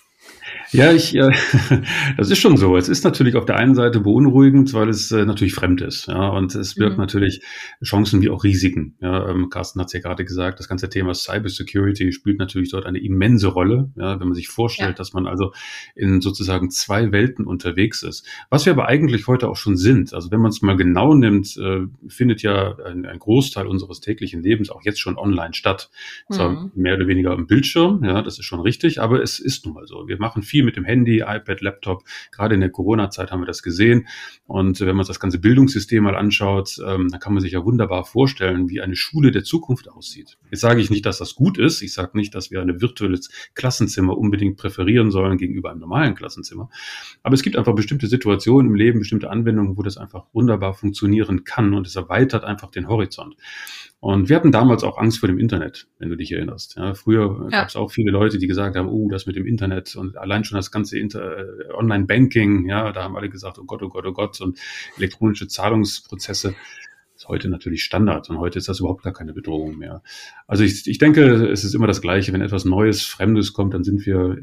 [0.74, 1.30] Ja, ich, äh,
[2.16, 2.76] das ist schon so.
[2.76, 6.08] Es ist natürlich auf der einen Seite beunruhigend, weil es äh, natürlich fremd ist.
[6.08, 7.02] Ja, und es birgt mhm.
[7.02, 7.42] natürlich
[7.82, 8.96] Chancen wie auch Risiken.
[9.00, 12.86] Ja, ähm, Carsten hat es ja gerade gesagt, das ganze Thema Cybersecurity spielt natürlich dort
[12.86, 13.90] eine immense Rolle.
[13.96, 14.94] Ja, wenn man sich vorstellt, ja.
[14.96, 15.52] dass man also
[15.94, 18.26] in sozusagen zwei Welten unterwegs ist.
[18.50, 20.12] Was wir aber eigentlich heute auch schon sind.
[20.12, 24.42] Also wenn man es mal genau nimmt, äh, findet ja ein, ein, Großteil unseres täglichen
[24.42, 25.88] Lebens auch jetzt schon online statt.
[26.28, 26.34] Mhm.
[26.34, 29.74] Zwar mehr oder weniger am Bildschirm, ja, das ist schon richtig, aber es ist nun
[29.74, 30.08] mal so.
[30.08, 32.04] Wir machen viel mit dem Handy, iPad, Laptop.
[32.32, 34.08] Gerade in der Corona-Zeit haben wir das gesehen.
[34.46, 38.04] Und wenn man das ganze Bildungssystem mal anschaut, ähm, dann kann man sich ja wunderbar
[38.04, 40.38] vorstellen, wie eine Schule der Zukunft aussieht.
[40.50, 41.82] Jetzt sage ich nicht, dass das gut ist.
[41.82, 46.68] Ich sage nicht, dass wir ein virtuelles Klassenzimmer unbedingt präferieren sollen gegenüber einem normalen Klassenzimmer.
[47.22, 51.44] Aber es gibt einfach bestimmte Situationen im Leben, bestimmte Anwendungen, wo das einfach wunderbar funktionieren
[51.44, 53.36] kann und es erweitert einfach den Horizont.
[54.04, 56.76] Und wir hatten damals auch Angst vor dem Internet, wenn du dich erinnerst.
[56.76, 57.60] Ja, früher ja.
[57.60, 60.44] gab es auch viele Leute, die gesagt haben, oh, das mit dem Internet und allein
[60.44, 64.04] schon das ganze Inter äh, Online-Banking, ja, da haben alle gesagt, oh Gott, oh Gott,
[64.04, 64.58] oh Gott, und
[64.98, 66.54] elektronische Zahlungsprozesse
[67.16, 70.02] ist heute natürlich Standard und heute ist das überhaupt gar keine Bedrohung mehr.
[70.46, 72.30] Also ich, ich denke, es ist immer das Gleiche.
[72.34, 74.36] Wenn etwas Neues, Fremdes kommt, dann sind wir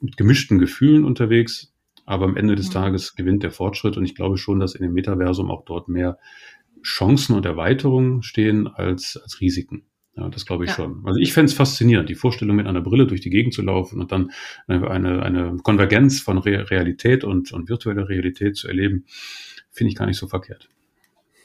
[0.00, 1.70] mit gemischten Gefühlen unterwegs.
[2.06, 2.72] Aber am Ende des mhm.
[2.72, 6.18] Tages gewinnt der Fortschritt und ich glaube schon, dass in dem Metaversum auch dort mehr
[6.86, 9.84] Chancen und Erweiterungen stehen als, als Risiken.
[10.16, 10.76] Ja, das glaube ich ja.
[10.76, 11.02] schon.
[11.04, 14.00] Also ich fände es faszinierend, die Vorstellung mit einer Brille durch die Gegend zu laufen
[14.00, 14.30] und dann
[14.66, 19.04] eine, eine Konvergenz von Re Realität und, und virtueller Realität zu erleben,
[19.70, 20.68] finde ich gar nicht so verkehrt.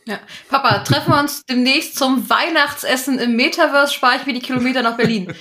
[0.08, 0.20] Ja.
[0.48, 4.98] Papa, treffen wir uns demnächst zum Weihnachtsessen im Metaverse, spare ich mir die Kilometer nach
[4.98, 5.34] Berlin.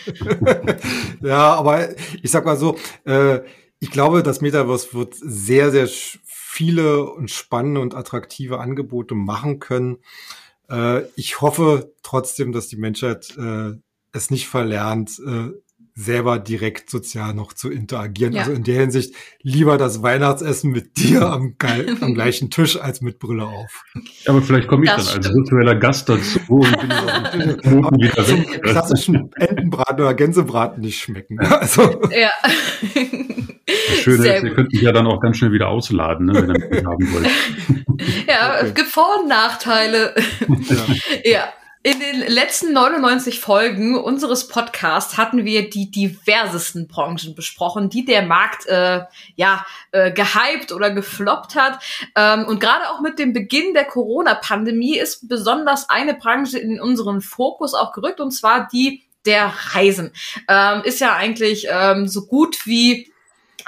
[1.22, 1.88] ja, aber
[2.22, 3.40] ich sag mal so, äh,
[3.78, 5.86] ich glaube, das Metaverse wird sehr, sehr
[6.60, 9.96] viele und spannende und attraktive Angebote machen können.
[10.68, 13.78] Äh, ich hoffe trotzdem, dass die Menschheit äh,
[14.12, 15.52] es nicht verlernt, äh,
[15.94, 18.34] selber direkt sozial noch zu interagieren.
[18.34, 18.42] Ja.
[18.42, 21.56] Also in der Hinsicht lieber das Weihnachtsessen mit dir am,
[22.02, 23.82] am gleichen Tisch als mit Brille auf.
[23.94, 25.26] Ja, aber vielleicht komme ich das dann stimmt.
[25.28, 31.38] als virtueller Gast dazu und bin auch wieder zum klassischen Entenbraten oder Gänsebraten nicht schmecken.
[31.60, 32.02] Also.
[32.10, 32.30] Ja.
[34.02, 36.54] Schöne Sehr ist, ihr könnt mich ja dann auch ganz schnell wieder ausladen, ne, wenn
[36.54, 37.28] ihr mich haben wollt.
[38.26, 38.66] Ja, okay.
[38.66, 40.14] es gibt Vor- und Nachteile.
[40.48, 40.86] Ja.
[41.24, 41.52] ja.
[41.82, 48.20] In den letzten 99 Folgen unseres Podcasts hatten wir die diversesten Branchen besprochen, die der
[48.20, 49.00] Markt äh,
[49.36, 51.82] ja äh, gehypt oder gefloppt hat.
[52.16, 57.22] Ähm, und gerade auch mit dem Beginn der Corona-Pandemie ist besonders eine Branche in unseren
[57.22, 60.12] Fokus auch gerückt, und zwar die der Reisen.
[60.48, 63.10] Ähm, ist ja eigentlich ähm, so gut wie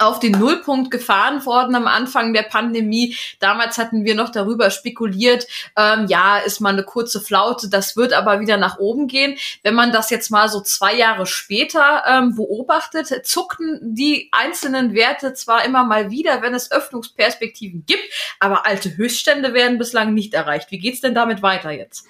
[0.03, 3.15] auf den Nullpunkt gefahren worden am Anfang der Pandemie.
[3.39, 8.13] Damals hatten wir noch darüber spekuliert, ähm, ja, ist mal eine kurze Flaute, das wird
[8.13, 9.37] aber wieder nach oben gehen.
[9.63, 15.33] Wenn man das jetzt mal so zwei Jahre später ähm, beobachtet, zuckten die einzelnen Werte
[15.33, 18.03] zwar immer mal wieder, wenn es Öffnungsperspektiven gibt,
[18.39, 20.71] aber alte Höchststände werden bislang nicht erreicht.
[20.71, 22.05] Wie geht's denn damit weiter jetzt?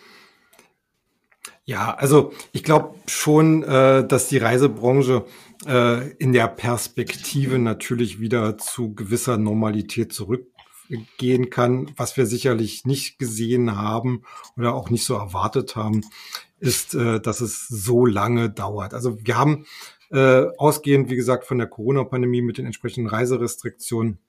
[1.65, 5.25] Ja, also ich glaube schon, äh, dass die Reisebranche
[5.65, 11.91] äh, in der Perspektive natürlich wieder zu gewisser Normalität zurückgehen kann.
[11.97, 14.23] Was wir sicherlich nicht gesehen haben
[14.57, 16.01] oder auch nicht so erwartet haben,
[16.59, 18.93] ist, äh, dass es so lange dauert.
[18.93, 19.65] Also wir haben
[20.11, 24.19] äh, ausgehend, wie gesagt, von der Corona-Pandemie mit den entsprechenden Reiserestriktionen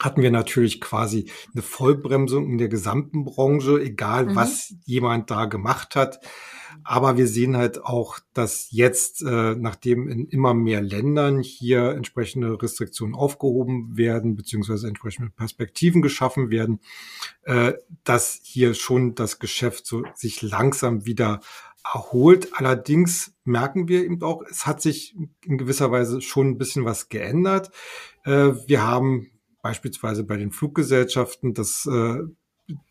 [0.00, 4.36] hatten wir natürlich quasi eine Vollbremsung in der gesamten Branche, egal mhm.
[4.36, 6.20] was jemand da gemacht hat.
[6.84, 12.60] Aber wir sehen halt auch, dass jetzt, äh, nachdem in immer mehr Ländern hier entsprechende
[12.60, 16.80] Restriktionen aufgehoben werden, beziehungsweise entsprechende Perspektiven geschaffen werden,
[17.42, 17.72] äh,
[18.04, 21.40] dass hier schon das Geschäft so sich langsam wieder
[21.84, 22.50] erholt.
[22.52, 27.08] Allerdings merken wir eben auch, es hat sich in gewisser Weise schon ein bisschen was
[27.08, 27.70] geändert.
[28.24, 29.30] Äh, wir haben
[29.68, 32.20] beispielsweise bei den Fluggesellschaften, dass äh,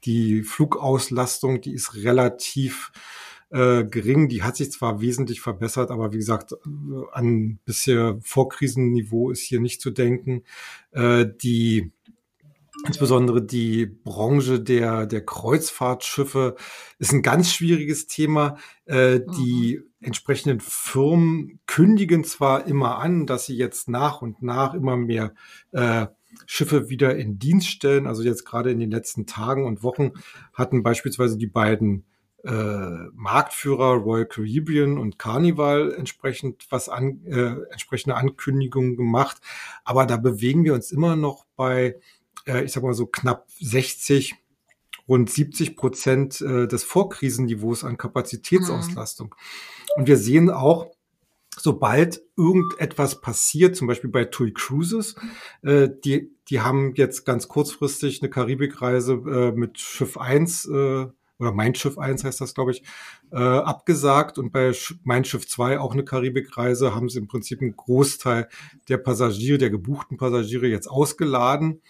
[0.06, 2.92] die Flugauslastung, die ist relativ
[3.50, 4.30] äh, gering.
[4.30, 6.58] Die hat sich zwar wesentlich verbessert, aber wie gesagt, äh,
[7.14, 10.44] an bisher Vorkrisenniveau ist hier nicht zu denken.
[10.92, 11.92] Äh, die
[12.86, 16.56] Insbesondere die Branche der, der Kreuzfahrtschiffe
[17.00, 18.58] ist ein ganz schwieriges Thema.
[18.86, 20.06] Äh, die mhm.
[20.06, 25.34] entsprechenden Firmen kündigen zwar immer an, dass sie jetzt nach und nach immer mehr
[25.72, 26.06] äh,
[26.46, 28.08] Schiffe wieder in Dienst stellen.
[28.08, 30.12] Also jetzt gerade in den letzten Tagen und Wochen
[30.54, 32.06] hatten beispielsweise die beiden
[32.44, 39.38] äh, Marktführer Royal Caribbean und Carnival entsprechend was an, äh, entsprechende Ankündigungen gemacht.
[39.84, 42.00] Aber da bewegen wir uns immer noch bei,
[42.46, 44.36] äh, ich sag mal so knapp 60,
[45.08, 49.28] rund 70 Prozent äh, des Vorkrisenniveaus an Kapazitätsauslastung.
[49.28, 50.02] Mhm.
[50.02, 50.92] Und wir sehen auch,
[51.68, 55.16] sobald irgendetwas passiert, zum Beispiel bei TUI Cruises,
[55.64, 61.08] äh, die, die haben jetzt ganz kurzfristig eine Karibikreise äh, mit Schiff 1 äh,
[61.40, 62.84] oder Mein Schiff 1 heißt das, glaube ich,
[63.34, 64.38] äh, abgesagt.
[64.38, 64.72] Und bei
[65.04, 68.48] Mein Schiff 2 auch eine Karibikreise haben sie im Prinzip einen Großteil
[68.88, 71.82] der Passagiere, der gebuchten Passagiere jetzt ausgeladen.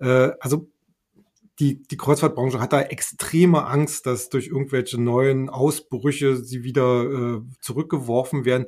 [0.00, 0.68] Äh, also
[1.60, 7.40] die, die Kreuzfahrtbranche hat da extreme Angst, dass durch irgendwelche neuen Ausbrüche sie wieder äh,
[7.60, 8.66] zurückgeworfen werden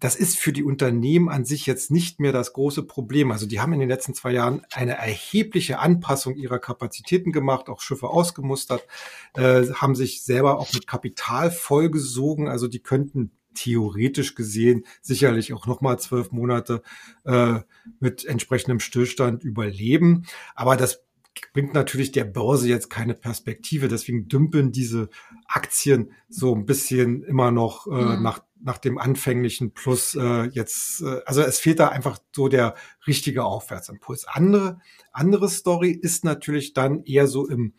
[0.00, 3.30] das ist für die Unternehmen an sich jetzt nicht mehr das große Problem.
[3.30, 7.80] Also die haben in den letzten zwei Jahren eine erhebliche Anpassung ihrer Kapazitäten gemacht, auch
[7.80, 8.86] Schiffe ausgemustert,
[9.34, 12.48] äh, haben sich selber auch mit Kapital vollgesogen.
[12.48, 16.82] Also die könnten theoretisch gesehen sicherlich auch nochmal zwölf Monate
[17.24, 17.60] äh,
[17.98, 20.26] mit entsprechendem Stillstand überleben.
[20.54, 21.05] Aber das
[21.52, 23.88] bringt natürlich der Börse jetzt keine Perspektive.
[23.88, 25.08] Deswegen dümpeln diese
[25.46, 28.22] Aktien so ein bisschen immer noch äh, mhm.
[28.22, 31.02] nach, nach dem anfänglichen Plus äh, jetzt.
[31.02, 32.74] Äh, also es fehlt da einfach so der
[33.06, 34.26] richtige Aufwärtsimpuls.
[34.28, 34.80] Andere,
[35.12, 37.74] andere Story ist natürlich dann eher so im,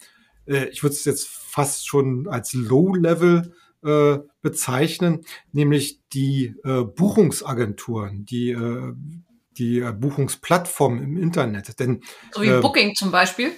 [0.45, 8.25] äh, ich würde es jetzt fast schon als Low-Level äh, bezeichnen, nämlich die äh, Buchungsagenturen,
[8.25, 8.93] die äh,
[9.57, 11.79] die äh, Buchungsplattform im Internet.
[11.79, 13.51] Denn, so wie äh, Booking zum Beispiel.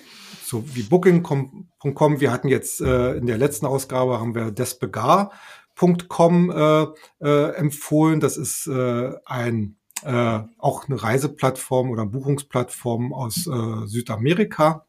[0.44, 2.20] So wie Booking.com.
[2.20, 6.86] Wir hatten jetzt äh, in der letzten Ausgabe haben wir Despegar.com äh,
[7.22, 8.20] äh, empfohlen.
[8.20, 14.86] Das ist äh, ein äh, auch eine Reiseplattform oder Buchungsplattform aus äh, Südamerika.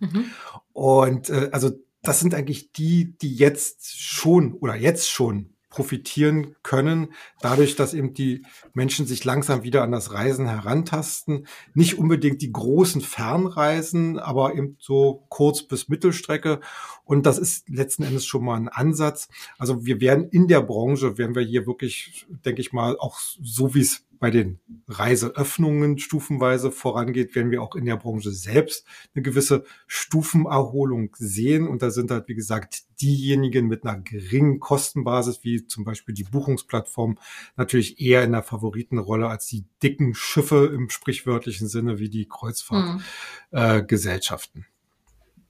[0.00, 0.24] Mhm.
[0.72, 1.70] Und äh, also
[2.02, 8.12] das sind eigentlich die, die jetzt schon oder jetzt schon profitieren können, dadurch, dass eben
[8.12, 8.42] die
[8.74, 11.46] Menschen sich langsam wieder an das Reisen herantasten.
[11.74, 16.60] Nicht unbedingt die großen Fernreisen, aber eben so Kurz- bis Mittelstrecke.
[17.04, 19.28] Und das ist letzten Endes schon mal ein Ansatz.
[19.58, 23.74] Also wir werden in der Branche, werden wir hier wirklich, denke ich mal, auch so
[23.74, 29.22] wie es bei den Reiseöffnungen stufenweise vorangeht, werden wir auch in der Branche selbst eine
[29.22, 31.66] gewisse Stufenerholung sehen.
[31.66, 36.24] Und da sind halt, wie gesagt, diejenigen mit einer geringen Kostenbasis, wie zum Beispiel die
[36.24, 37.16] Buchungsplattform,
[37.56, 44.60] natürlich eher in der Favoritenrolle als die dicken Schiffe im sprichwörtlichen Sinne wie die Kreuzfahrtgesellschaften.
[44.60, 44.66] Mhm.
[44.66, 44.70] Äh,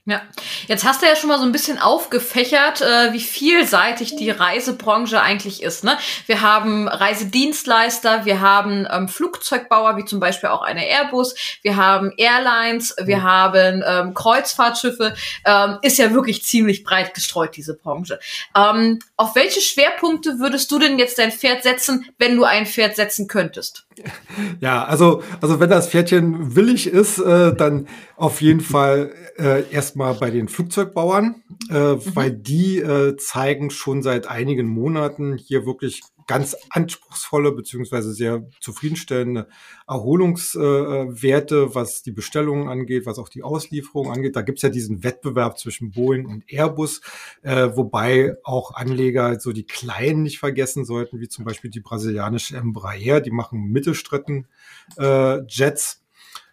[0.07, 0.23] Ja,
[0.67, 5.21] jetzt hast du ja schon mal so ein bisschen aufgefächert, äh, wie vielseitig die Reisebranche
[5.21, 5.85] eigentlich ist.
[5.85, 5.99] Ne?
[6.27, 12.13] Wir haben Reisedienstleister, wir haben ähm, Flugzeugbauer, wie zum Beispiel auch eine Airbus, wir haben
[12.17, 13.23] Airlines, wir mhm.
[13.23, 15.15] haben ähm, Kreuzfahrtschiffe.
[15.45, 18.19] Ähm, ist ja wirklich ziemlich breit gestreut, diese Branche.
[18.57, 22.97] Ähm, auf welche Schwerpunkte würdest du denn jetzt dein Pferd setzen, wenn du ein Pferd
[22.97, 23.87] setzen könntest?
[24.61, 30.15] Ja, also, also wenn das Pferdchen willig ist, äh, dann auf jeden Fall äh, erstmal
[30.15, 32.01] bei den Flugzeugbauern, äh, mhm.
[32.15, 39.49] weil die äh, zeigen schon seit einigen Monaten hier wirklich ganz anspruchsvolle beziehungsweise sehr zufriedenstellende
[39.89, 44.37] Erholungswerte, äh, was die Bestellungen angeht, was auch die Auslieferung angeht.
[44.37, 47.01] Da gibt's ja diesen Wettbewerb zwischen Boeing und Airbus,
[47.43, 52.57] äh, wobei auch Anleger so die Kleinen nicht vergessen sollten, wie zum Beispiel die brasilianische
[52.57, 54.47] Embraer, die machen Mittelstrecken
[54.99, 56.00] äh, Jets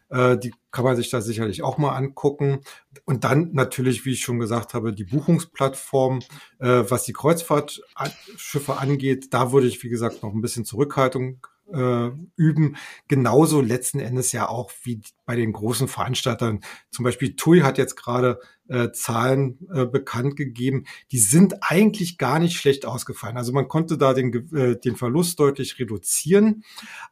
[0.09, 2.61] äh, die kann man sich da sicherlich auch mal angucken.
[3.05, 6.19] Und dann natürlich, wie ich schon gesagt habe, die Buchungsplattform,
[6.59, 12.09] äh, was die Kreuzfahrtschiffe angeht, da würde ich, wie gesagt, noch ein bisschen Zurückhaltung äh,
[12.35, 12.77] üben.
[13.07, 16.61] Genauso letzten Endes ja auch wie bei den großen Veranstaltern.
[16.89, 20.85] Zum Beispiel TUI hat jetzt gerade äh, Zahlen äh, bekannt gegeben.
[21.11, 23.37] Die sind eigentlich gar nicht schlecht ausgefallen.
[23.37, 26.63] Also man konnte da den, äh, den Verlust deutlich reduzieren.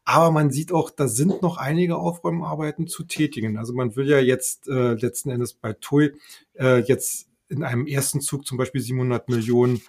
[0.03, 3.57] Aber man sieht auch, da sind noch einige Aufräumarbeiten zu tätigen.
[3.57, 6.13] Also man will ja jetzt äh, letzten Endes bei TUI
[6.55, 9.81] äh, jetzt in einem ersten Zug zum Beispiel 700 Millionen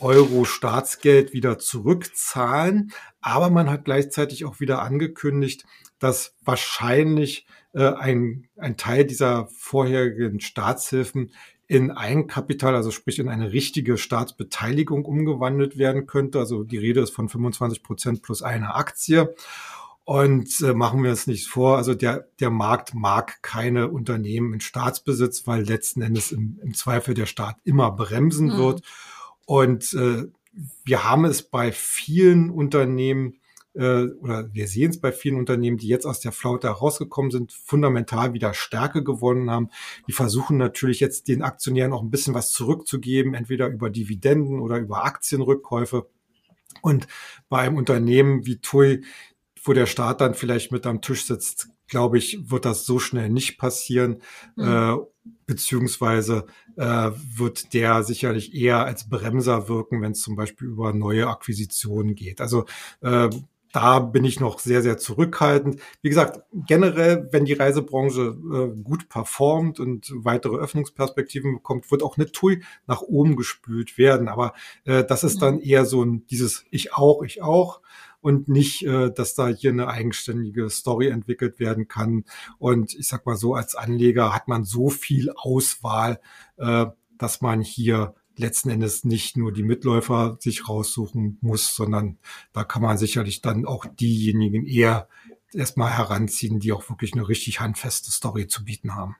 [0.00, 2.92] Euro Staatsgeld wieder zurückzahlen.
[3.20, 5.64] Aber man hat gleichzeitig auch wieder angekündigt,
[5.98, 11.32] dass wahrscheinlich äh, ein, ein Teil dieser vorherigen Staatshilfen
[11.66, 16.38] in Eigenkapital, also sprich in eine richtige Staatsbeteiligung umgewandelt werden könnte.
[16.38, 19.34] Also die Rede ist von 25 Prozent plus eine Aktie.
[20.04, 24.60] Und äh, machen wir es nicht vor, also der, der Markt mag keine Unternehmen in
[24.60, 28.56] Staatsbesitz, weil letzten Endes im, im Zweifel der Staat immer bremsen mhm.
[28.56, 28.82] wird.
[29.48, 30.26] Und äh,
[30.84, 33.40] wir haben es bei vielen Unternehmen
[33.72, 37.52] äh, oder wir sehen es bei vielen Unternehmen, die jetzt aus der Flaute herausgekommen sind,
[37.54, 39.70] fundamental wieder Stärke gewonnen haben.
[40.06, 44.76] Die versuchen natürlich jetzt den Aktionären auch ein bisschen was zurückzugeben, entweder über Dividenden oder
[44.76, 46.10] über Aktienrückkäufe.
[46.82, 47.08] Und
[47.48, 49.02] bei einem Unternehmen wie TUI,
[49.62, 53.30] wo der Staat dann vielleicht mit am Tisch sitzt, glaube ich, wird das so schnell
[53.30, 54.22] nicht passieren.
[54.56, 54.64] Mhm.
[54.64, 54.96] Äh,
[55.46, 61.26] beziehungsweise äh, wird der sicherlich eher als Bremser wirken, wenn es zum Beispiel über neue
[61.28, 62.40] Akquisitionen geht.
[62.40, 62.66] Also
[63.00, 63.30] äh,
[63.72, 65.80] da bin ich noch sehr, sehr zurückhaltend.
[66.00, 72.16] Wie gesagt, generell, wenn die Reisebranche äh, gut performt und weitere Öffnungsperspektiven bekommt, wird auch
[72.16, 74.28] eine TUI nach oben gespült werden.
[74.28, 77.80] Aber äh, das ist dann eher so ein dieses Ich auch, ich auch
[78.20, 82.24] und nicht, äh, dass da hier eine eigenständige Story entwickelt werden kann.
[82.58, 86.20] Und ich sag mal so, als Anleger hat man so viel Auswahl,
[86.56, 92.18] äh, dass man hier letzten Endes nicht nur die Mitläufer sich raussuchen muss, sondern
[92.52, 95.08] da kann man sicherlich dann auch diejenigen eher
[95.52, 99.16] erstmal heranziehen, die auch wirklich eine richtig handfeste Story zu bieten haben.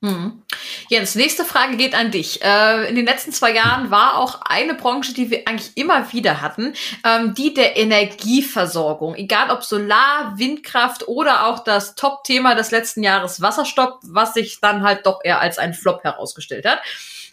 [0.00, 0.44] Hm.
[0.88, 2.40] Jens, nächste Frage geht an dich.
[2.40, 6.40] Äh, in den letzten zwei Jahren war auch eine Branche, die wir eigentlich immer wieder
[6.40, 9.16] hatten, ähm, die der Energieversorgung.
[9.16, 14.84] Egal ob Solar, Windkraft oder auch das Top-Thema des letzten Jahres Wasserstoff, was sich dann
[14.84, 16.80] halt doch eher als ein Flop herausgestellt hat.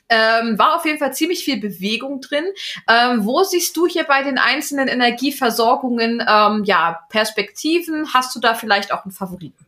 [0.09, 2.45] Ähm, war auf jeden Fall ziemlich viel Bewegung drin.
[2.89, 8.11] Ähm, wo siehst du hier bei den einzelnen Energieversorgungen ähm, ja Perspektiven?
[8.11, 9.65] Hast du da vielleicht auch einen Favoriten?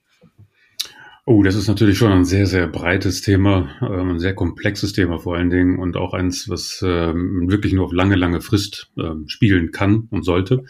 [1.29, 5.19] Oh, das ist natürlich schon ein sehr, sehr breites Thema, ähm, ein sehr komplexes Thema
[5.19, 9.27] vor allen Dingen und auch eins, was ähm, wirklich nur auf lange, lange Frist ähm,
[9.27, 10.63] spielen kann und sollte.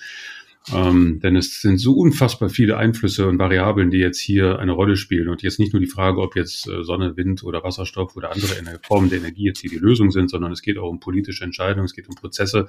[0.73, 4.97] Ähm, denn es sind so unfassbar viele Einflüsse und Variablen, die jetzt hier eine Rolle
[4.97, 5.29] spielen.
[5.29, 8.79] Und jetzt nicht nur die Frage, ob jetzt äh, Sonne, Wind oder Wasserstoff oder andere
[8.83, 11.85] Formen der Energie jetzt hier die Lösung sind, sondern es geht auch um politische Entscheidungen,
[11.85, 12.67] es geht um Prozesse,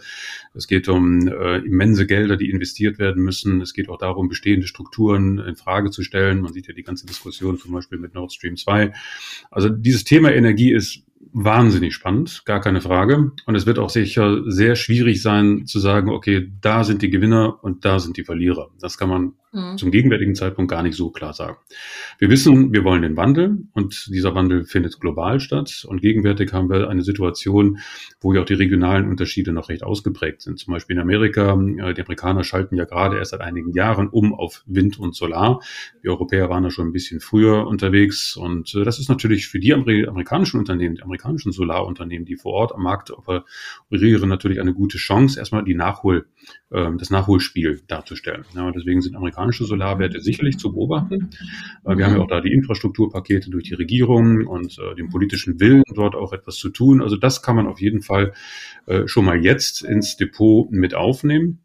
[0.55, 3.61] es geht um äh, immense Gelder, die investiert werden müssen.
[3.61, 6.41] Es geht auch darum, bestehende Strukturen in Frage zu stellen.
[6.41, 8.93] Man sieht ja die ganze Diskussion zum Beispiel mit Nord Stream 2.
[9.51, 11.03] Also dieses Thema Energie ist
[11.33, 13.33] wahnsinnig spannend, gar keine Frage.
[13.47, 17.59] Und es wird auch sicher sehr schwierig sein zu sagen, okay, da sind die Gewinner
[17.63, 18.71] und da sind die Verlierer.
[18.81, 19.79] Das kann man mhm.
[19.79, 21.57] zum gegenwärtigen Zeitpunkt gar nicht so klar sagen.
[22.19, 25.85] Wir wissen, wir wollen den Wandel und dieser Wandel findet global statt.
[25.87, 27.79] Und gegenwärtig haben wir eine Situation,
[28.21, 30.59] wo ja auch die regionalen Unterschiede noch recht ausgeprägt sind.
[30.59, 34.35] Zum Beispiel in Amerika, äh, die Amerikaner schalten ja gerade erst seit einigen Jahren um
[34.35, 35.61] auf Wind und Solar.
[36.03, 38.37] Die Europäer waren da schon ein bisschen früher unterwegs.
[38.37, 42.75] Und äh, das ist natürlich für die amerikanischen Unternehmen, die amerikanischen Solarunternehmen, die vor Ort
[42.75, 46.27] am Markt operieren, natürlich eine gute Chance, erstmal die Nachhol,
[46.71, 48.45] äh, das Nachholspiel darzustellen.
[48.75, 51.31] Deswegen sind Amerikaner amerikanische Solarwerte sicherlich zu beobachten.
[51.85, 55.61] Äh, wir haben ja auch da die Infrastrukturpakete durch die Regierung und äh, den politischen
[55.61, 57.01] Willen, dort auch etwas zu tun.
[57.01, 58.33] Also das kann man auf jeden Fall
[58.87, 61.61] äh, schon mal jetzt ins Depot mit aufnehmen.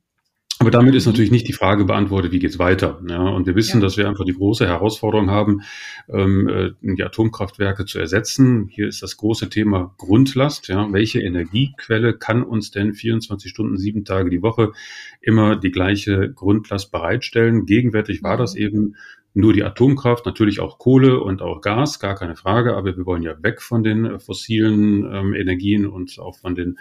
[0.63, 3.01] Aber damit ist natürlich nicht die Frage beantwortet, wie geht's weiter.
[3.09, 3.85] Ja, und wir wissen, ja.
[3.85, 5.63] dass wir einfach die große Herausforderung haben,
[6.07, 8.69] ähm, äh, die Atomkraftwerke zu ersetzen.
[8.69, 10.69] Hier ist das große Thema Grundlast.
[10.69, 14.71] Ja, welche Energiequelle kann uns denn 24 Stunden, sieben Tage die Woche
[15.19, 17.65] immer die gleiche Grundlast bereitstellen?
[17.65, 18.61] Gegenwärtig war das mhm.
[18.61, 18.95] eben
[19.33, 23.23] nur die Atomkraft, natürlich auch Kohle und auch Gas, gar keine Frage, aber wir wollen
[23.23, 26.77] ja weg von den fossilen ähm, Energien und auch von den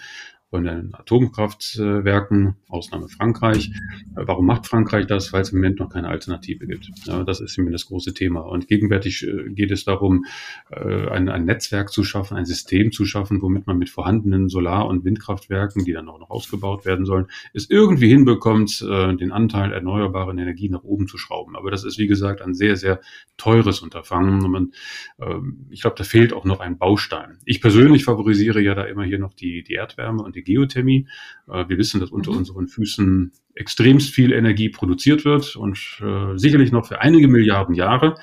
[0.53, 3.72] von den Atomkraftwerken, Ausnahme Frankreich.
[4.12, 5.32] Warum macht Frankreich das?
[5.32, 6.90] Weil es im Moment noch keine Alternative gibt.
[7.07, 8.40] Ja, das ist immer das große Thema.
[8.40, 10.26] Und gegenwärtig äh, geht es darum,
[10.70, 14.88] äh, ein, ein, Netzwerk zu schaffen, ein System zu schaffen, womit man mit vorhandenen Solar-
[14.88, 19.72] und Windkraftwerken, die dann auch noch ausgebaut werden sollen, es irgendwie hinbekommt, äh, den Anteil
[19.72, 21.57] erneuerbaren Energie nach oben zu schrauben.
[21.57, 23.00] Aber das ist, wie gesagt, ein sehr, sehr
[23.38, 24.50] teures Unterfangen.
[24.50, 24.72] Man,
[25.18, 27.38] ähm, ich glaube, da fehlt auch noch ein Baustein.
[27.46, 31.07] Ich persönlich favorisiere ja da immer hier noch die, die Erdwärme und die Geothermie.
[31.49, 32.38] Äh, wir wissen, dass unter mhm.
[32.38, 38.16] unseren Füßen extremst viel Energie produziert wird und äh, sicherlich noch für einige Milliarden Jahre.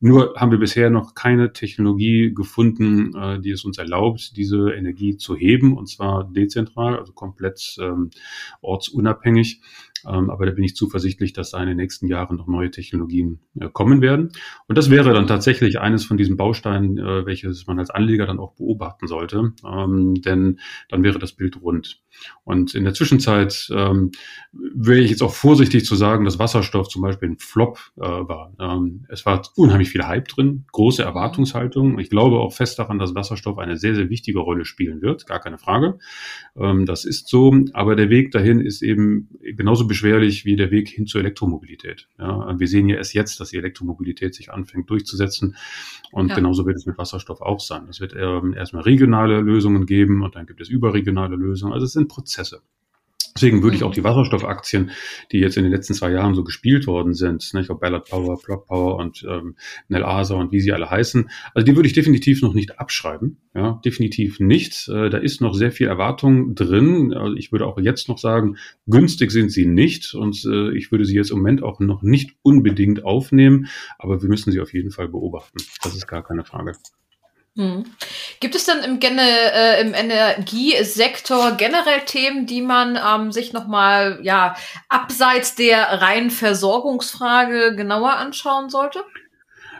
[0.00, 5.16] Nur haben wir bisher noch keine Technologie gefunden, äh, die es uns erlaubt, diese Energie
[5.16, 8.10] zu heben, und zwar dezentral, also komplett ähm,
[8.60, 9.62] ortsunabhängig.
[10.06, 13.40] Ähm, aber da bin ich zuversichtlich, dass da in den nächsten Jahren noch neue Technologien
[13.58, 14.30] äh, kommen werden.
[14.68, 18.38] Und das wäre dann tatsächlich eines von diesen Bausteinen, äh, welches man als Anleger dann
[18.38, 19.52] auch beobachten sollte.
[19.66, 22.00] Ähm, denn dann wäre das Bild rund.
[22.44, 24.12] Und in der Zwischenzeit ähm,
[24.52, 28.52] wäre ich jetzt auch vorsichtig zu sagen, dass Wasserstoff zum Beispiel ein Flop äh, war.
[29.08, 31.98] Es war unheimlich viel Hype drin, große Erwartungshaltung.
[31.98, 35.40] Ich glaube auch fest daran, dass Wasserstoff eine sehr, sehr wichtige Rolle spielen wird, gar
[35.40, 35.98] keine Frage.
[36.54, 41.06] Das ist so, aber der Weg dahin ist eben genauso beschwerlich wie der Weg hin
[41.06, 42.08] zur Elektromobilität.
[42.18, 45.56] Ja, wir sehen ja erst jetzt, dass die Elektromobilität sich anfängt durchzusetzen.
[46.10, 46.34] Und ja.
[46.34, 47.86] genauso wird es mit Wasserstoff auch sein.
[47.88, 51.72] Es wird ähm, erstmal regionale Lösungen geben und dann gibt es überregionale Lösungen.
[51.72, 52.62] Also es sind Prozesse.
[53.36, 53.94] Deswegen würde ich auch mhm.
[53.94, 54.92] die Wasserstoffaktien,
[55.32, 58.08] die jetzt in den letzten zwei Jahren so gespielt worden sind, ne, ich glaube Ballard
[58.08, 59.56] Power, Plug Power und ähm,
[59.88, 63.38] Nel Asa und wie sie alle heißen, also die würde ich definitiv noch nicht abschreiben.
[63.52, 64.88] Ja, definitiv nicht.
[64.88, 67.12] Äh, da ist noch sehr viel Erwartung drin.
[67.12, 68.56] Also ich würde auch jetzt noch sagen,
[68.86, 72.36] günstig sind sie nicht und äh, ich würde sie jetzt im Moment auch noch nicht
[72.42, 73.66] unbedingt aufnehmen,
[73.98, 75.58] aber wir müssen sie auf jeden Fall beobachten.
[75.82, 76.74] Das ist gar keine Frage.
[77.56, 77.84] Hm.
[78.40, 84.18] Gibt es denn im, Gene, äh, im Energiesektor generell Themen, die man ähm, sich nochmal
[84.22, 84.56] ja,
[84.88, 89.04] abseits der reinen Versorgungsfrage genauer anschauen sollte?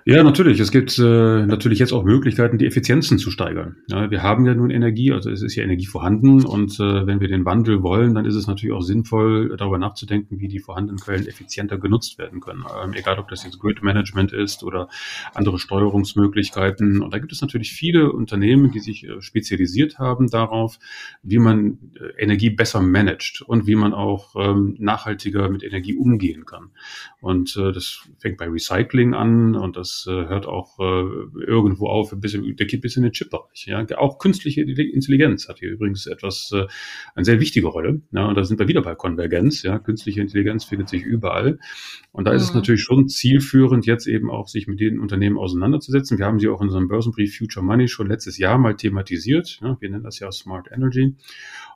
[0.07, 0.61] Ja, natürlich.
[0.61, 3.76] Es gibt äh, natürlich jetzt auch Möglichkeiten, die Effizienzen zu steigern.
[3.88, 7.20] Ja, wir haben ja nun Energie, also es ist ja Energie vorhanden und äh, wenn
[7.20, 11.00] wir den Wandel wollen, dann ist es natürlich auch sinnvoll, darüber nachzudenken, wie die vorhandenen
[11.00, 12.64] Quellen effizienter genutzt werden können.
[12.84, 14.90] Ähm, egal, ob das jetzt Grid Management ist oder
[15.32, 17.00] andere Steuerungsmöglichkeiten.
[17.00, 20.78] Und da gibt es natürlich viele Unternehmen, die sich äh, spezialisiert haben darauf,
[21.22, 26.44] wie man äh, Energie besser managt und wie man auch ähm, nachhaltiger mit Energie umgehen
[26.44, 26.72] kann.
[27.22, 32.12] Und äh, das fängt bei Recycling an und das äh, hört auch äh, irgendwo auf,
[32.12, 33.66] ein bisschen, der geht bis in den Chip-Bereich.
[33.66, 33.84] Ja?
[33.99, 36.66] Auch künstliche Intelligenz hat hier übrigens etwas, äh,
[37.14, 38.03] eine sehr wichtige Rolle.
[38.12, 38.26] Ja?
[38.26, 39.62] Und da sind wir wieder bei Konvergenz.
[39.62, 39.78] Ja?
[39.78, 41.59] Künstliche Intelligenz findet sich überall.
[42.12, 42.57] Und da ist es mhm.
[42.57, 46.18] natürlich schon zielführend, jetzt eben auch sich mit den Unternehmen auseinanderzusetzen.
[46.18, 49.61] Wir haben sie auch in unserem Börsenbrief Future Money schon letztes Jahr mal thematisiert.
[49.62, 49.76] Ja?
[49.80, 51.14] Wir nennen das ja Smart Energy.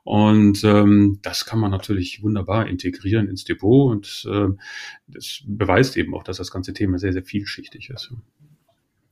[0.04, 4.48] Und ähm, das kann man natürlich wunderbar integrieren ins Depot und äh,
[5.06, 8.07] das beweist eben auch, dass das ganze Thema sehr, sehr vielschichtig ist.
[8.10, 8.37] l'information.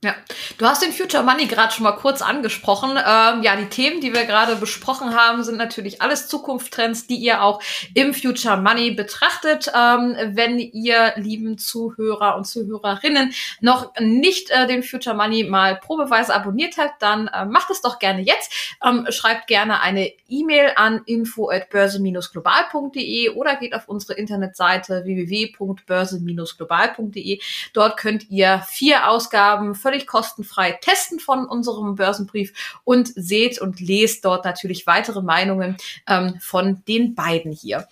[0.03, 0.13] Ja,
[0.59, 2.91] du hast den Future Money gerade schon mal kurz angesprochen.
[2.91, 7.41] Ähm, ja, die Themen, die wir gerade besprochen haben, sind natürlich alles Zukunftstrends, die ihr
[7.41, 7.63] auch
[7.95, 9.71] im Future Money betrachtet.
[9.75, 16.35] Ähm, wenn ihr, lieben Zuhörer und Zuhörerinnen, noch nicht äh, den Future Money mal probeweise
[16.35, 18.53] abonniert habt, dann äh, macht es doch gerne jetzt.
[18.85, 27.39] Ähm, schreibt gerne eine E-Mail an info@börse-global.de oder geht auf unsere Internetseite www.börse-global.de.
[27.73, 34.25] Dort könnt ihr vier Ausgaben völlig kostenfrei testen von unserem Börsenbrief und seht und lest
[34.25, 35.77] dort natürlich weitere Meinungen
[36.07, 37.87] ähm, von den beiden hier.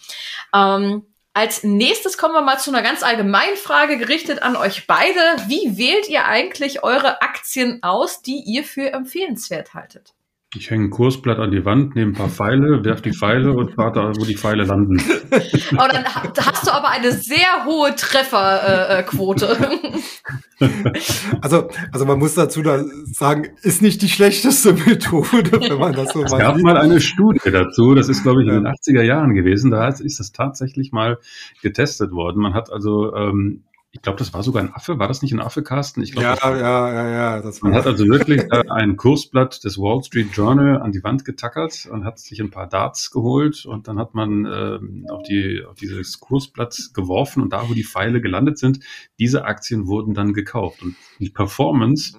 [0.53, 5.19] Ähm, als nächstes kommen wir mal zu einer ganz allgemeinen Frage gerichtet an euch beide.
[5.47, 10.14] Wie wählt ihr eigentlich eure Aktien aus, die ihr für empfehlenswert haltet?
[10.57, 13.77] Ich hänge ein Kursblatt an die Wand, nehme ein paar Pfeile, werf die Pfeile und
[13.77, 15.01] warte, wo die Pfeile landen.
[15.75, 19.57] Aber dann hast du aber eine sehr hohe Trefferquote.
[21.41, 26.13] also, also man muss dazu da sagen, ist nicht die schlechteste Methode, wenn man das
[26.13, 29.33] so Es gab mal eine Studie dazu, das ist glaube ich in den 80er Jahren
[29.33, 31.17] gewesen, da ist das tatsächlich mal
[31.61, 32.41] getestet worden.
[32.41, 33.63] Man hat also ähm,
[33.95, 34.99] ich glaube, das war sogar ein Affe.
[34.99, 36.03] War das nicht ein Affe, Carsten?
[36.03, 37.41] Ich glaub, ja, ja, ja, ja.
[37.41, 41.87] Das man hat also wirklich ein Kursblatt des Wall Street Journal an die Wand getackert
[41.89, 44.79] und hat sich ein paar Darts geholt und dann hat man äh,
[45.09, 48.81] auf, die, auf dieses Kursblatt geworfen und da, wo die Pfeile gelandet sind,
[49.17, 50.83] diese Aktien wurden dann gekauft.
[50.83, 52.17] Und die Performance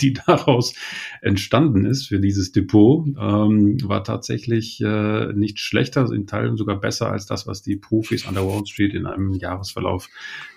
[0.00, 0.74] die daraus
[1.22, 7.10] entstanden ist für dieses Depot, ähm, war tatsächlich äh, nicht schlechter, in Teilen sogar besser
[7.10, 10.08] als das, was die Profis an der Wall Street in einem Jahresverlauf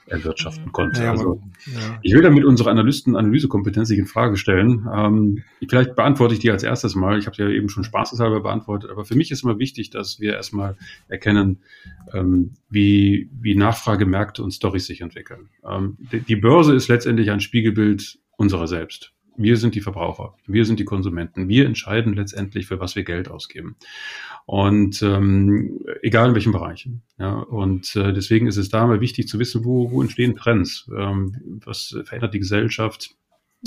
[0.06, 1.04] erwirtschaften konnte.
[1.04, 2.00] Ja, also ja.
[2.02, 4.88] ich will damit unsere Analysten Analysekompetenz nicht in Frage stellen.
[4.94, 7.18] Ähm, vielleicht beantworte ich die als erstes mal.
[7.18, 10.34] Ich habe ja eben schon spaßeshalber beantwortet, aber für mich ist immer wichtig, dass wir
[10.34, 10.76] erstmal
[11.08, 11.60] erkennen,
[12.14, 15.50] ähm, wie, wie Nachfragemärkte und Storys sich entwickeln.
[15.66, 19.14] Ähm, die, die Börse ist letztendlich ein Spiegelbild unserer selbst.
[19.36, 23.30] Wir sind die Verbraucher, wir sind die Konsumenten, wir entscheiden letztendlich, für was wir Geld
[23.30, 23.78] ausgeben.
[24.46, 27.02] Und ähm, egal in welchen Bereichen.
[27.18, 30.88] Ja, und äh, deswegen ist es da mal wichtig zu wissen, wo, wo entstehen Trends,
[30.96, 33.16] ähm, was verändert die Gesellschaft,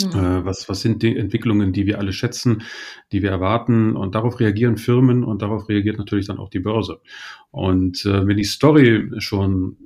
[0.02, 0.10] Mhm.
[0.10, 2.62] Äh, was, was sind die Entwicklungen, die wir alle schätzen,
[3.12, 3.96] die wir erwarten?
[3.96, 7.00] Und darauf reagieren Firmen und darauf reagiert natürlich dann auch die Börse.
[7.50, 9.76] Und äh, wenn die Story schon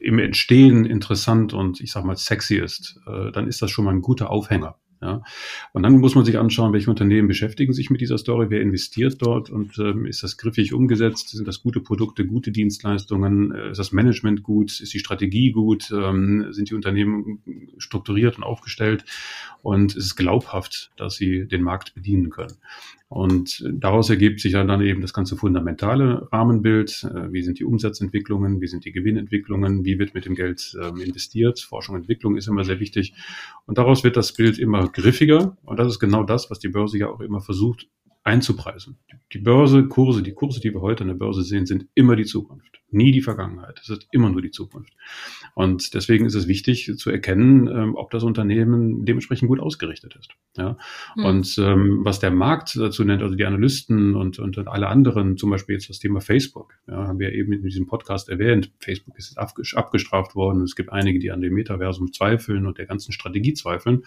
[0.00, 3.94] im Entstehen interessant und ich sag mal sexy ist, äh, dann ist das schon mal
[3.94, 4.76] ein guter Aufhänger.
[5.02, 5.22] Ja.
[5.72, 9.16] Und dann muss man sich anschauen, welche Unternehmen beschäftigen sich mit dieser Story, wer investiert
[9.20, 13.78] dort und ähm, ist das griffig umgesetzt, sind das gute Produkte, gute Dienstleistungen, äh, ist
[13.78, 19.06] das Management gut, ist die Strategie gut, ähm, sind die Unternehmen strukturiert und aufgestellt
[19.62, 22.58] und ist es glaubhaft, dass sie den Markt bedienen können.
[23.10, 27.10] Und daraus ergibt sich dann, eben das ganze fundamentale Rahmenbild.
[27.12, 28.60] Äh, wie sind die Umsatzentwicklungen?
[28.60, 29.84] Wie sind die Gewinnentwicklungen?
[29.84, 31.58] Wie wird mit dem Geld ähm, investiert?
[31.58, 33.14] Forschung und Entwicklung ist immer sehr wichtig.
[33.66, 35.56] Und daraus wird das Bild immer griffiger.
[35.64, 37.88] Und das ist genau das, was die Börse ja auch immer versucht
[38.22, 38.96] einzupreisen.
[39.32, 42.26] Die Börse, Kurse, die Kurse, die wir heute an der Börse sehen, sind immer die
[42.26, 43.78] Zukunft, nie die Vergangenheit.
[43.82, 44.92] Es ist immer nur die Zukunft.
[45.54, 50.30] Und deswegen ist es wichtig zu erkennen, ähm, ob das Unternehmen dementsprechend gut ausgerichtet ist.
[50.56, 50.76] Ja?
[51.16, 51.24] Mhm.
[51.24, 55.36] Und ähm, was der Markt dazu nennt, also die Analysten und, und, und alle anderen,
[55.36, 58.72] zum Beispiel jetzt das Thema Facebook, ja, haben wir eben in diesem Podcast erwähnt.
[58.78, 60.62] Facebook ist abgestraft worden.
[60.62, 64.04] Es gibt einige, die an dem Metaversum zweifeln und der ganzen Strategie zweifeln.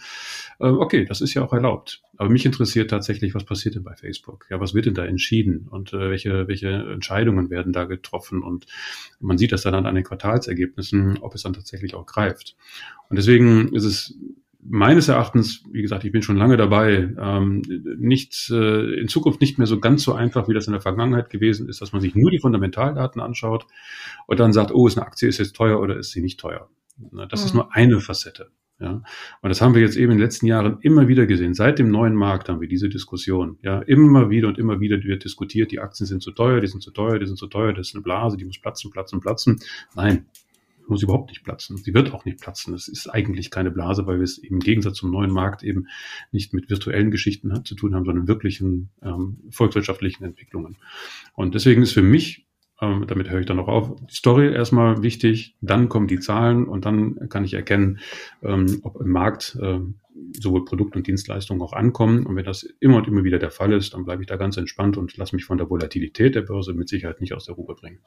[0.60, 2.02] Äh, okay, das ist ja auch erlaubt.
[2.16, 4.46] Aber mich interessiert tatsächlich, was passiert denn bei Facebook?
[4.50, 8.42] Ja, was wird denn da entschieden und äh, welche, welche Entscheidungen werden da getroffen?
[8.42, 8.66] Und
[9.20, 12.56] man sieht das dann an den Quartalsergebnissen, ob es dann tatsächlich auch greift.
[13.08, 14.18] Und deswegen ist es
[14.66, 17.62] meines Erachtens, wie gesagt, ich bin schon lange dabei, ähm,
[17.98, 21.30] nicht äh, in Zukunft nicht mehr so ganz so einfach, wie das in der Vergangenheit
[21.30, 23.66] gewesen ist, dass man sich nur die Fundamentaldaten anschaut
[24.26, 26.68] und dann sagt, oh, ist eine Aktie ist jetzt teuer oder ist sie nicht teuer.
[27.28, 27.46] Das mhm.
[27.46, 28.50] ist nur eine Facette.
[28.80, 29.02] Ja,
[29.40, 31.54] und das haben wir jetzt eben in den letzten Jahren immer wieder gesehen.
[31.54, 33.56] Seit dem neuen Markt haben wir diese Diskussion.
[33.62, 36.82] Ja, immer wieder und immer wieder wird diskutiert, die Aktien sind zu teuer, die sind
[36.82, 39.60] zu teuer, die sind zu teuer, das ist eine Blase, die muss platzen, platzen, platzen.
[39.94, 40.26] Nein,
[40.88, 41.76] muss überhaupt nicht platzen.
[41.76, 42.74] Sie wird auch nicht platzen.
[42.74, 45.86] Es ist eigentlich keine Blase, weil wir es im Gegensatz zum neuen Markt eben
[46.32, 50.76] nicht mit virtuellen Geschichten zu tun haben, sondern wirklichen ähm, volkswirtschaftlichen Entwicklungen.
[51.34, 52.46] Und deswegen ist für mich
[52.80, 53.96] ähm, damit höre ich dann noch auf.
[54.06, 58.00] Die Story erstmal wichtig, dann kommen die Zahlen und dann kann ich erkennen,
[58.42, 59.80] ähm, ob im Markt äh,
[60.32, 62.26] sowohl Produkt und Dienstleistungen auch ankommen.
[62.26, 64.56] Und wenn das immer und immer wieder der Fall ist, dann bleibe ich da ganz
[64.56, 67.74] entspannt und lasse mich von der Volatilität der Börse mit Sicherheit nicht aus der Ruhe
[67.74, 68.00] bringen.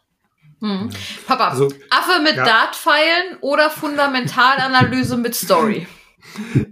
[0.59, 0.89] Hm.
[1.27, 2.43] Papa, also, Affe mit ja.
[2.43, 5.87] Dartpfeilen oder Fundamentalanalyse mit Story?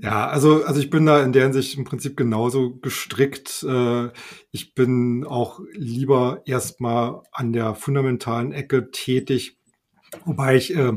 [0.02, 3.64] Ja, also, also ich bin da in der Hinsicht im Prinzip genauso gestrickt.
[3.64, 4.10] Äh,
[4.52, 9.58] ich bin auch lieber erstmal an der fundamentalen Ecke tätig,
[10.26, 10.94] wobei ich äh,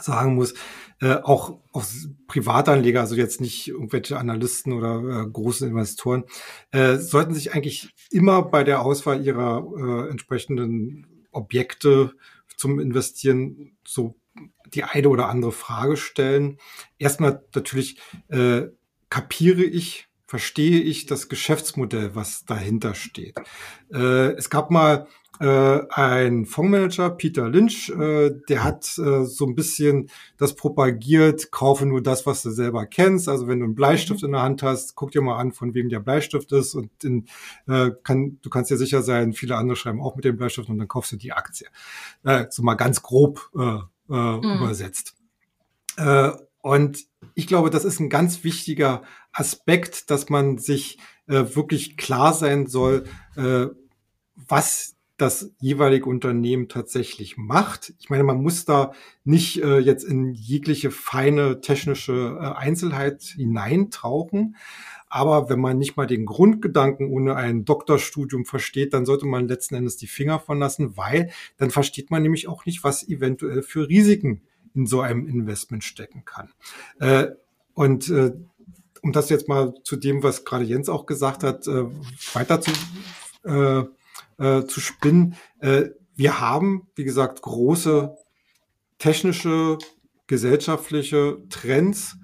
[0.00, 0.54] sagen muss,
[1.00, 6.24] äh, auch aus Privatanleger, also jetzt nicht irgendwelche Analysten oder äh, große Investoren,
[6.72, 12.12] äh, sollten sich eigentlich immer bei der Auswahl ihrer äh, entsprechenden Objekte
[12.56, 14.19] zum Investieren so
[14.74, 16.58] die eine oder andere Frage stellen.
[16.98, 18.62] Erstmal natürlich äh,
[19.08, 23.38] kapiere ich, verstehe ich das Geschäftsmodell, was dahinter steht.
[23.92, 25.08] Äh, es gab mal
[25.40, 31.86] äh, ein Fondsmanager, Peter Lynch, äh, der hat äh, so ein bisschen das propagiert, kaufe
[31.86, 33.26] nur das, was du selber kennst.
[33.26, 35.88] Also wenn du einen Bleistift in der Hand hast, guck dir mal an, von wem
[35.88, 37.26] der Bleistift ist und in,
[37.66, 40.78] äh, kann, du kannst dir sicher sein, viele andere schreiben auch mit dem Bleistift und
[40.78, 41.68] dann kaufst du die Aktie.
[42.22, 43.78] Äh, so mal ganz grob äh,
[44.10, 44.56] äh, mhm.
[44.56, 45.14] übersetzt.
[45.96, 46.30] Äh,
[46.62, 47.04] Und
[47.34, 49.02] ich glaube, das ist ein ganz wichtiger
[49.32, 53.04] Aspekt, dass man sich äh, wirklich klar sein soll,
[53.36, 53.66] äh,
[54.34, 57.92] was das jeweilige Unternehmen tatsächlich macht.
[57.98, 58.92] Ich meine, man muss da
[59.24, 64.56] nicht äh, jetzt in jegliche feine technische äh, Einzelheit hineintauchen.
[65.10, 69.74] Aber wenn man nicht mal den Grundgedanken ohne ein Doktorstudium versteht, dann sollte man letzten
[69.74, 73.88] Endes die Finger von lassen, weil dann versteht man nämlich auch nicht, was eventuell für
[73.88, 74.42] Risiken
[74.72, 76.52] in so einem Investment stecken kann.
[77.00, 77.26] Äh,
[77.74, 78.32] und äh,
[79.02, 81.84] um das jetzt mal zu dem, was gerade Jens auch gesagt hat, äh,
[82.32, 82.70] weiter zu
[84.32, 85.34] zu spinnen.
[86.14, 88.14] Wir haben, wie gesagt, große
[88.98, 89.78] technische,
[90.26, 92.16] gesellschaftliche Trends.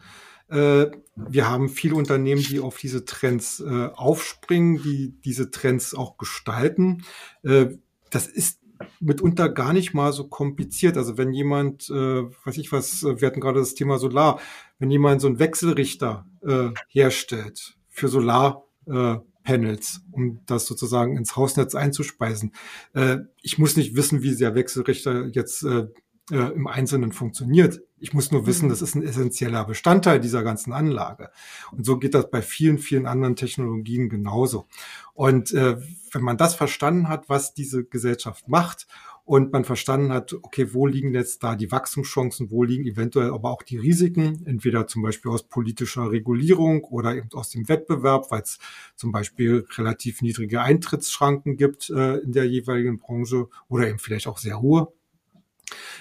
[0.49, 0.87] Äh,
[1.17, 7.05] wir haben viele Unternehmen, die auf diese Trends äh, aufspringen, die diese Trends auch gestalten.
[7.43, 7.77] Äh,
[8.11, 8.61] das ist
[9.01, 10.97] mitunter gar nicht mal so kompliziert.
[10.97, 14.41] Also wenn jemand, äh, weiß ich was, wir hatten gerade das Thema Solar,
[14.79, 19.17] wenn jemand so einen Wechselrichter äh, herstellt für Solar, äh,
[20.11, 22.53] um das sozusagen ins Hausnetz einzuspeisen.
[22.95, 25.87] Äh, ich muss nicht wissen, wie der Wechselrichter jetzt äh,
[26.33, 27.81] äh, im Einzelnen funktioniert.
[27.99, 28.71] Ich muss nur wissen, mhm.
[28.71, 31.31] das ist ein essentieller Bestandteil dieser ganzen Anlage.
[31.73, 34.67] Und so geht das bei vielen, vielen anderen Technologien genauso.
[35.15, 35.79] Und äh,
[36.13, 38.87] wenn man das verstanden hat, was diese Gesellschaft macht
[39.25, 43.51] und man verstanden hat, okay, wo liegen jetzt da die Wachstumschancen, wo liegen eventuell aber
[43.51, 48.43] auch die Risiken, entweder zum Beispiel aus politischer Regulierung oder eben aus dem Wettbewerb, weil
[48.43, 48.59] es
[48.95, 54.39] zum Beispiel relativ niedrige Eintrittsschranken gibt äh, in der jeweiligen Branche oder eben vielleicht auch
[54.39, 54.93] sehr hohe.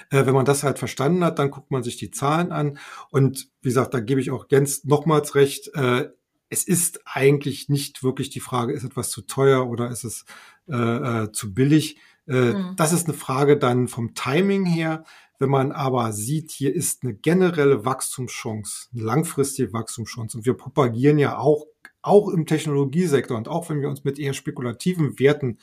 [0.09, 2.77] Äh, wenn man das halt verstanden hat, dann guckt man sich die Zahlen an
[3.11, 6.09] und wie gesagt, da gebe ich auch Jens nochmals recht, äh,
[6.49, 10.25] es ist eigentlich nicht wirklich die Frage, ist etwas zu teuer oder ist es
[10.67, 11.97] äh, zu billig,
[12.27, 12.75] mhm.
[12.75, 15.03] Das ist eine Frage dann vom Timing her.
[15.37, 20.37] Wenn man aber sieht, hier ist eine generelle Wachstumschance, eine langfristige Wachstumschance.
[20.37, 21.65] Und wir propagieren ja auch,
[22.01, 25.57] auch im Technologiesektor und auch wenn wir uns mit eher spekulativen Werten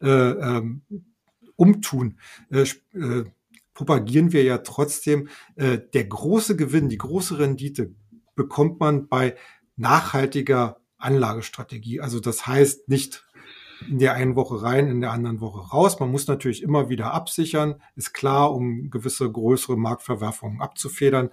[0.00, 0.82] äh, ähm,
[1.56, 2.18] umtun,
[2.50, 2.62] äh,
[2.94, 3.24] äh,
[3.78, 7.94] propagieren wir ja trotzdem, äh, der große Gewinn, die große Rendite
[8.34, 9.36] bekommt man bei
[9.76, 12.00] nachhaltiger Anlagestrategie.
[12.00, 13.27] Also das heißt nicht
[13.86, 16.00] in der einen Woche rein, in der anderen Woche raus.
[16.00, 21.30] Man muss natürlich immer wieder absichern, ist klar, um gewisse größere Marktverwerfungen abzufedern.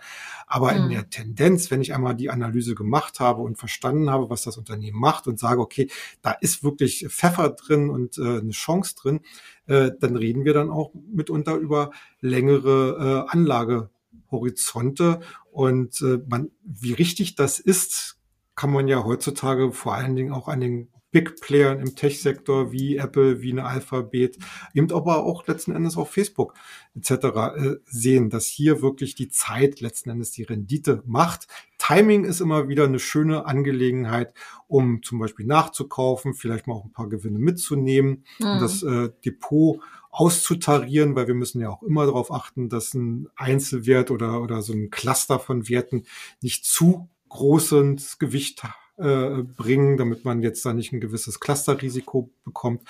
[0.48, 0.84] Aber mhm.
[0.84, 4.58] in der Tendenz, wenn ich einmal die Analyse gemacht habe und verstanden habe, was das
[4.58, 5.90] Unternehmen macht und sage, okay,
[6.22, 9.22] da ist wirklich Pfeffer drin und äh, eine Chance drin,
[9.68, 11.92] äh, dann reden wir dann auch mitunter über
[12.22, 15.20] längere äh, Anlagehorizonte.
[15.52, 18.18] Und äh, man, wie richtig das ist,
[18.56, 22.98] kann man ja heutzutage vor allen Dingen auch an den Big Playern im Tech-Sektor wie
[22.98, 24.38] Apple, wie eine Alphabet,
[24.74, 26.56] eben aber auch letzten Endes auf Facebook
[26.94, 27.10] etc.
[27.10, 31.48] Äh, sehen, dass hier wirklich die Zeit letzten Endes die Rendite macht.
[31.78, 34.34] Timing ist immer wieder eine schöne Angelegenheit,
[34.68, 38.46] um zum Beispiel nachzukaufen, vielleicht mal auch ein paar Gewinne mitzunehmen, mhm.
[38.46, 39.80] um das äh, Depot
[40.12, 44.74] auszutarieren, weil wir müssen ja auch immer darauf achten, dass ein Einzelwert oder, oder so
[44.74, 46.04] ein Cluster von Werten
[46.42, 52.32] nicht zu großes Gewicht hat äh, bringen, damit man jetzt da nicht ein gewisses Clusterrisiko
[52.44, 52.82] bekommt.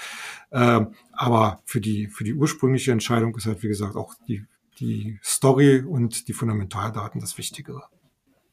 [0.52, 4.46] Ähm, aber für die, für die ursprüngliche Entscheidung ist halt, wie gesagt, auch die,
[4.80, 7.84] die Story und die Fundamentaldaten das Wichtigere.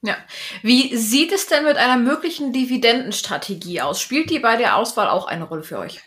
[0.03, 0.17] Ja.
[0.63, 4.01] Wie sieht es denn mit einer möglichen Dividendenstrategie aus?
[4.01, 6.01] Spielt die bei der Auswahl auch eine Rolle für euch?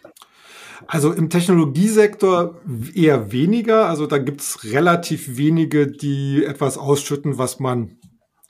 [0.88, 2.62] Also im Technologiesektor
[2.94, 3.88] eher weniger.
[3.88, 7.98] Also da gibt's relativ wenige, die etwas ausschütten, was man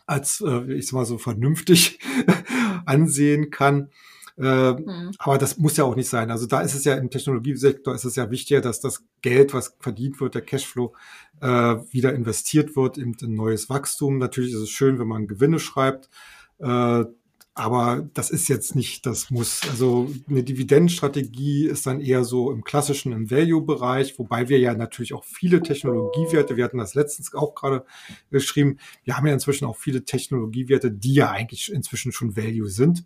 [0.07, 1.99] als, äh, ich sag mal so, vernünftig
[2.85, 3.89] ansehen kann.
[4.37, 5.11] Äh, mhm.
[5.17, 6.29] Aber das muss ja auch nicht sein.
[6.29, 9.77] Also da ist es ja im Technologiesektor ist es ja wichtiger, dass das Geld, was
[9.79, 10.93] verdient wird, der Cashflow,
[11.41, 14.17] äh, wieder investiert wird in, in neues Wachstum.
[14.17, 16.09] Natürlich ist es schön, wenn man Gewinne schreibt.
[16.59, 17.05] Äh,
[17.55, 19.61] aber das ist jetzt nicht das Muss.
[19.69, 25.13] Also eine Dividendenstrategie ist dann eher so im klassischen, im Value-Bereich, wobei wir ja natürlich
[25.13, 27.85] auch viele Technologiewerte, wir hatten das letztens auch gerade
[28.29, 33.05] geschrieben, wir haben ja inzwischen auch viele Technologiewerte, die ja eigentlich inzwischen schon Value sind.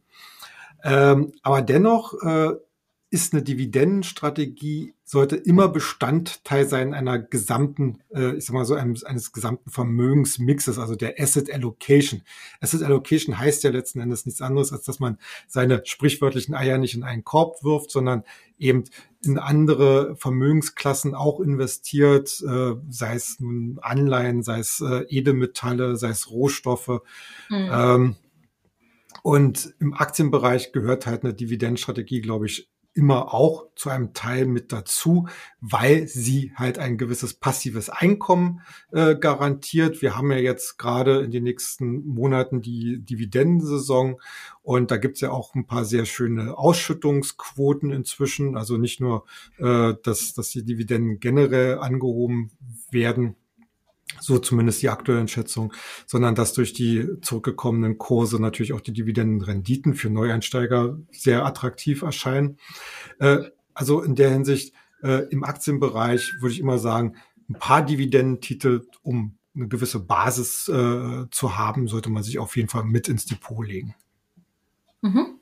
[0.84, 2.54] Ähm, aber dennoch äh,
[3.12, 9.04] ist eine Dividendenstrategie, sollte immer Bestandteil sein einer gesamten, äh, ich sag mal so, eines,
[9.04, 12.22] eines gesamten Vermögensmixes, also der Asset Allocation.
[12.62, 16.94] Asset Allocation heißt ja letzten Endes nichts anderes, als dass man seine sprichwörtlichen Eier nicht
[16.94, 18.24] in einen Korb wirft, sondern
[18.60, 18.84] eben
[19.26, 26.10] in andere Vermögensklassen auch investiert, äh, sei es nun Anleihen, sei es äh, Edelmetalle, sei
[26.10, 27.02] es Rohstoffe.
[27.50, 27.70] Mhm.
[27.72, 28.16] Ähm,
[29.24, 34.72] und im Aktienbereich gehört halt eine Dividendenstrategie, glaube ich, immer auch zu einem Teil mit
[34.72, 35.28] dazu,
[35.62, 38.62] weil sie halt ein gewisses passives Einkommen
[38.92, 40.02] äh, garantiert.
[40.02, 44.20] Wir haben ja jetzt gerade in den nächsten Monaten die Dividendensaison
[44.62, 48.58] und da gibt's ja auch ein paar sehr schöne Ausschüttungsquoten inzwischen.
[48.58, 49.26] Also nicht nur,
[49.60, 52.52] äh, dass, dass die Dividenden generell angehoben
[52.92, 53.36] werden,
[54.20, 55.72] so zumindest die aktuellen Schätzungen,
[56.06, 62.58] sondern dass durch die zurückgekommenen Kurse natürlich auch die Dividendenrenditen für Neueinsteiger sehr attraktiv erscheinen.
[63.20, 63.40] Äh,
[63.74, 67.16] also in der Hinsicht äh, im Aktienbereich würde ich immer sagen,
[67.50, 72.70] ein paar Dividendentitel, um eine gewisse Basis äh, zu haben, sollte man sich auf jeden
[72.70, 73.96] Fall mit ins Depot legen.
[75.02, 75.39] Mhm.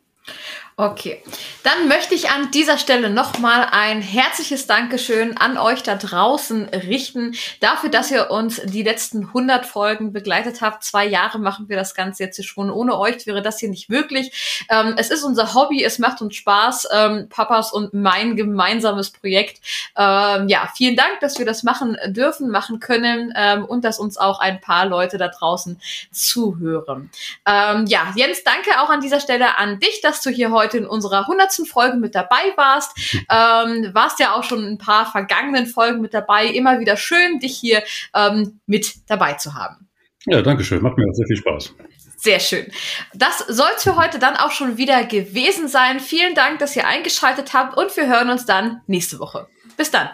[0.79, 1.23] Okay,
[1.63, 7.33] dann möchte ich an dieser Stelle nochmal ein herzliches Dankeschön an euch da draußen richten,
[7.61, 10.83] dafür, dass ihr uns die letzten 100 Folgen begleitet habt.
[10.83, 12.69] Zwei Jahre machen wir das Ganze jetzt schon.
[12.69, 14.67] Ohne euch wäre das hier nicht möglich.
[14.69, 19.59] Ähm, es ist unser Hobby, es macht uns Spaß, ähm, Papas und mein gemeinsames Projekt.
[19.95, 24.19] Ähm, ja, vielen Dank, dass wir das machen dürfen, machen können ähm, und dass uns
[24.19, 27.09] auch ein paar Leute da draußen zuhören.
[27.47, 30.77] Ähm, ja, Jens, danke auch an dieser Stelle an dich, dass du hier heute heute
[30.77, 32.91] in unserer hundertsten Folge mit dabei warst.
[33.29, 36.47] Ähm, warst ja auch schon ein paar vergangenen Folgen mit dabei.
[36.47, 39.87] Immer wieder schön, dich hier ähm, mit dabei zu haben.
[40.25, 40.81] Ja, danke schön.
[40.81, 41.73] Macht mir auch sehr viel Spaß.
[42.17, 42.65] Sehr schön.
[43.13, 45.99] Das soll es für heute dann auch schon wieder gewesen sein.
[45.99, 49.47] Vielen Dank, dass ihr eingeschaltet habt und wir hören uns dann nächste Woche.
[49.77, 50.09] Bis dann.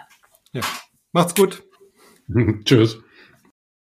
[0.52, 0.62] Ja,
[1.12, 1.64] macht's gut.
[2.64, 2.98] Tschüss.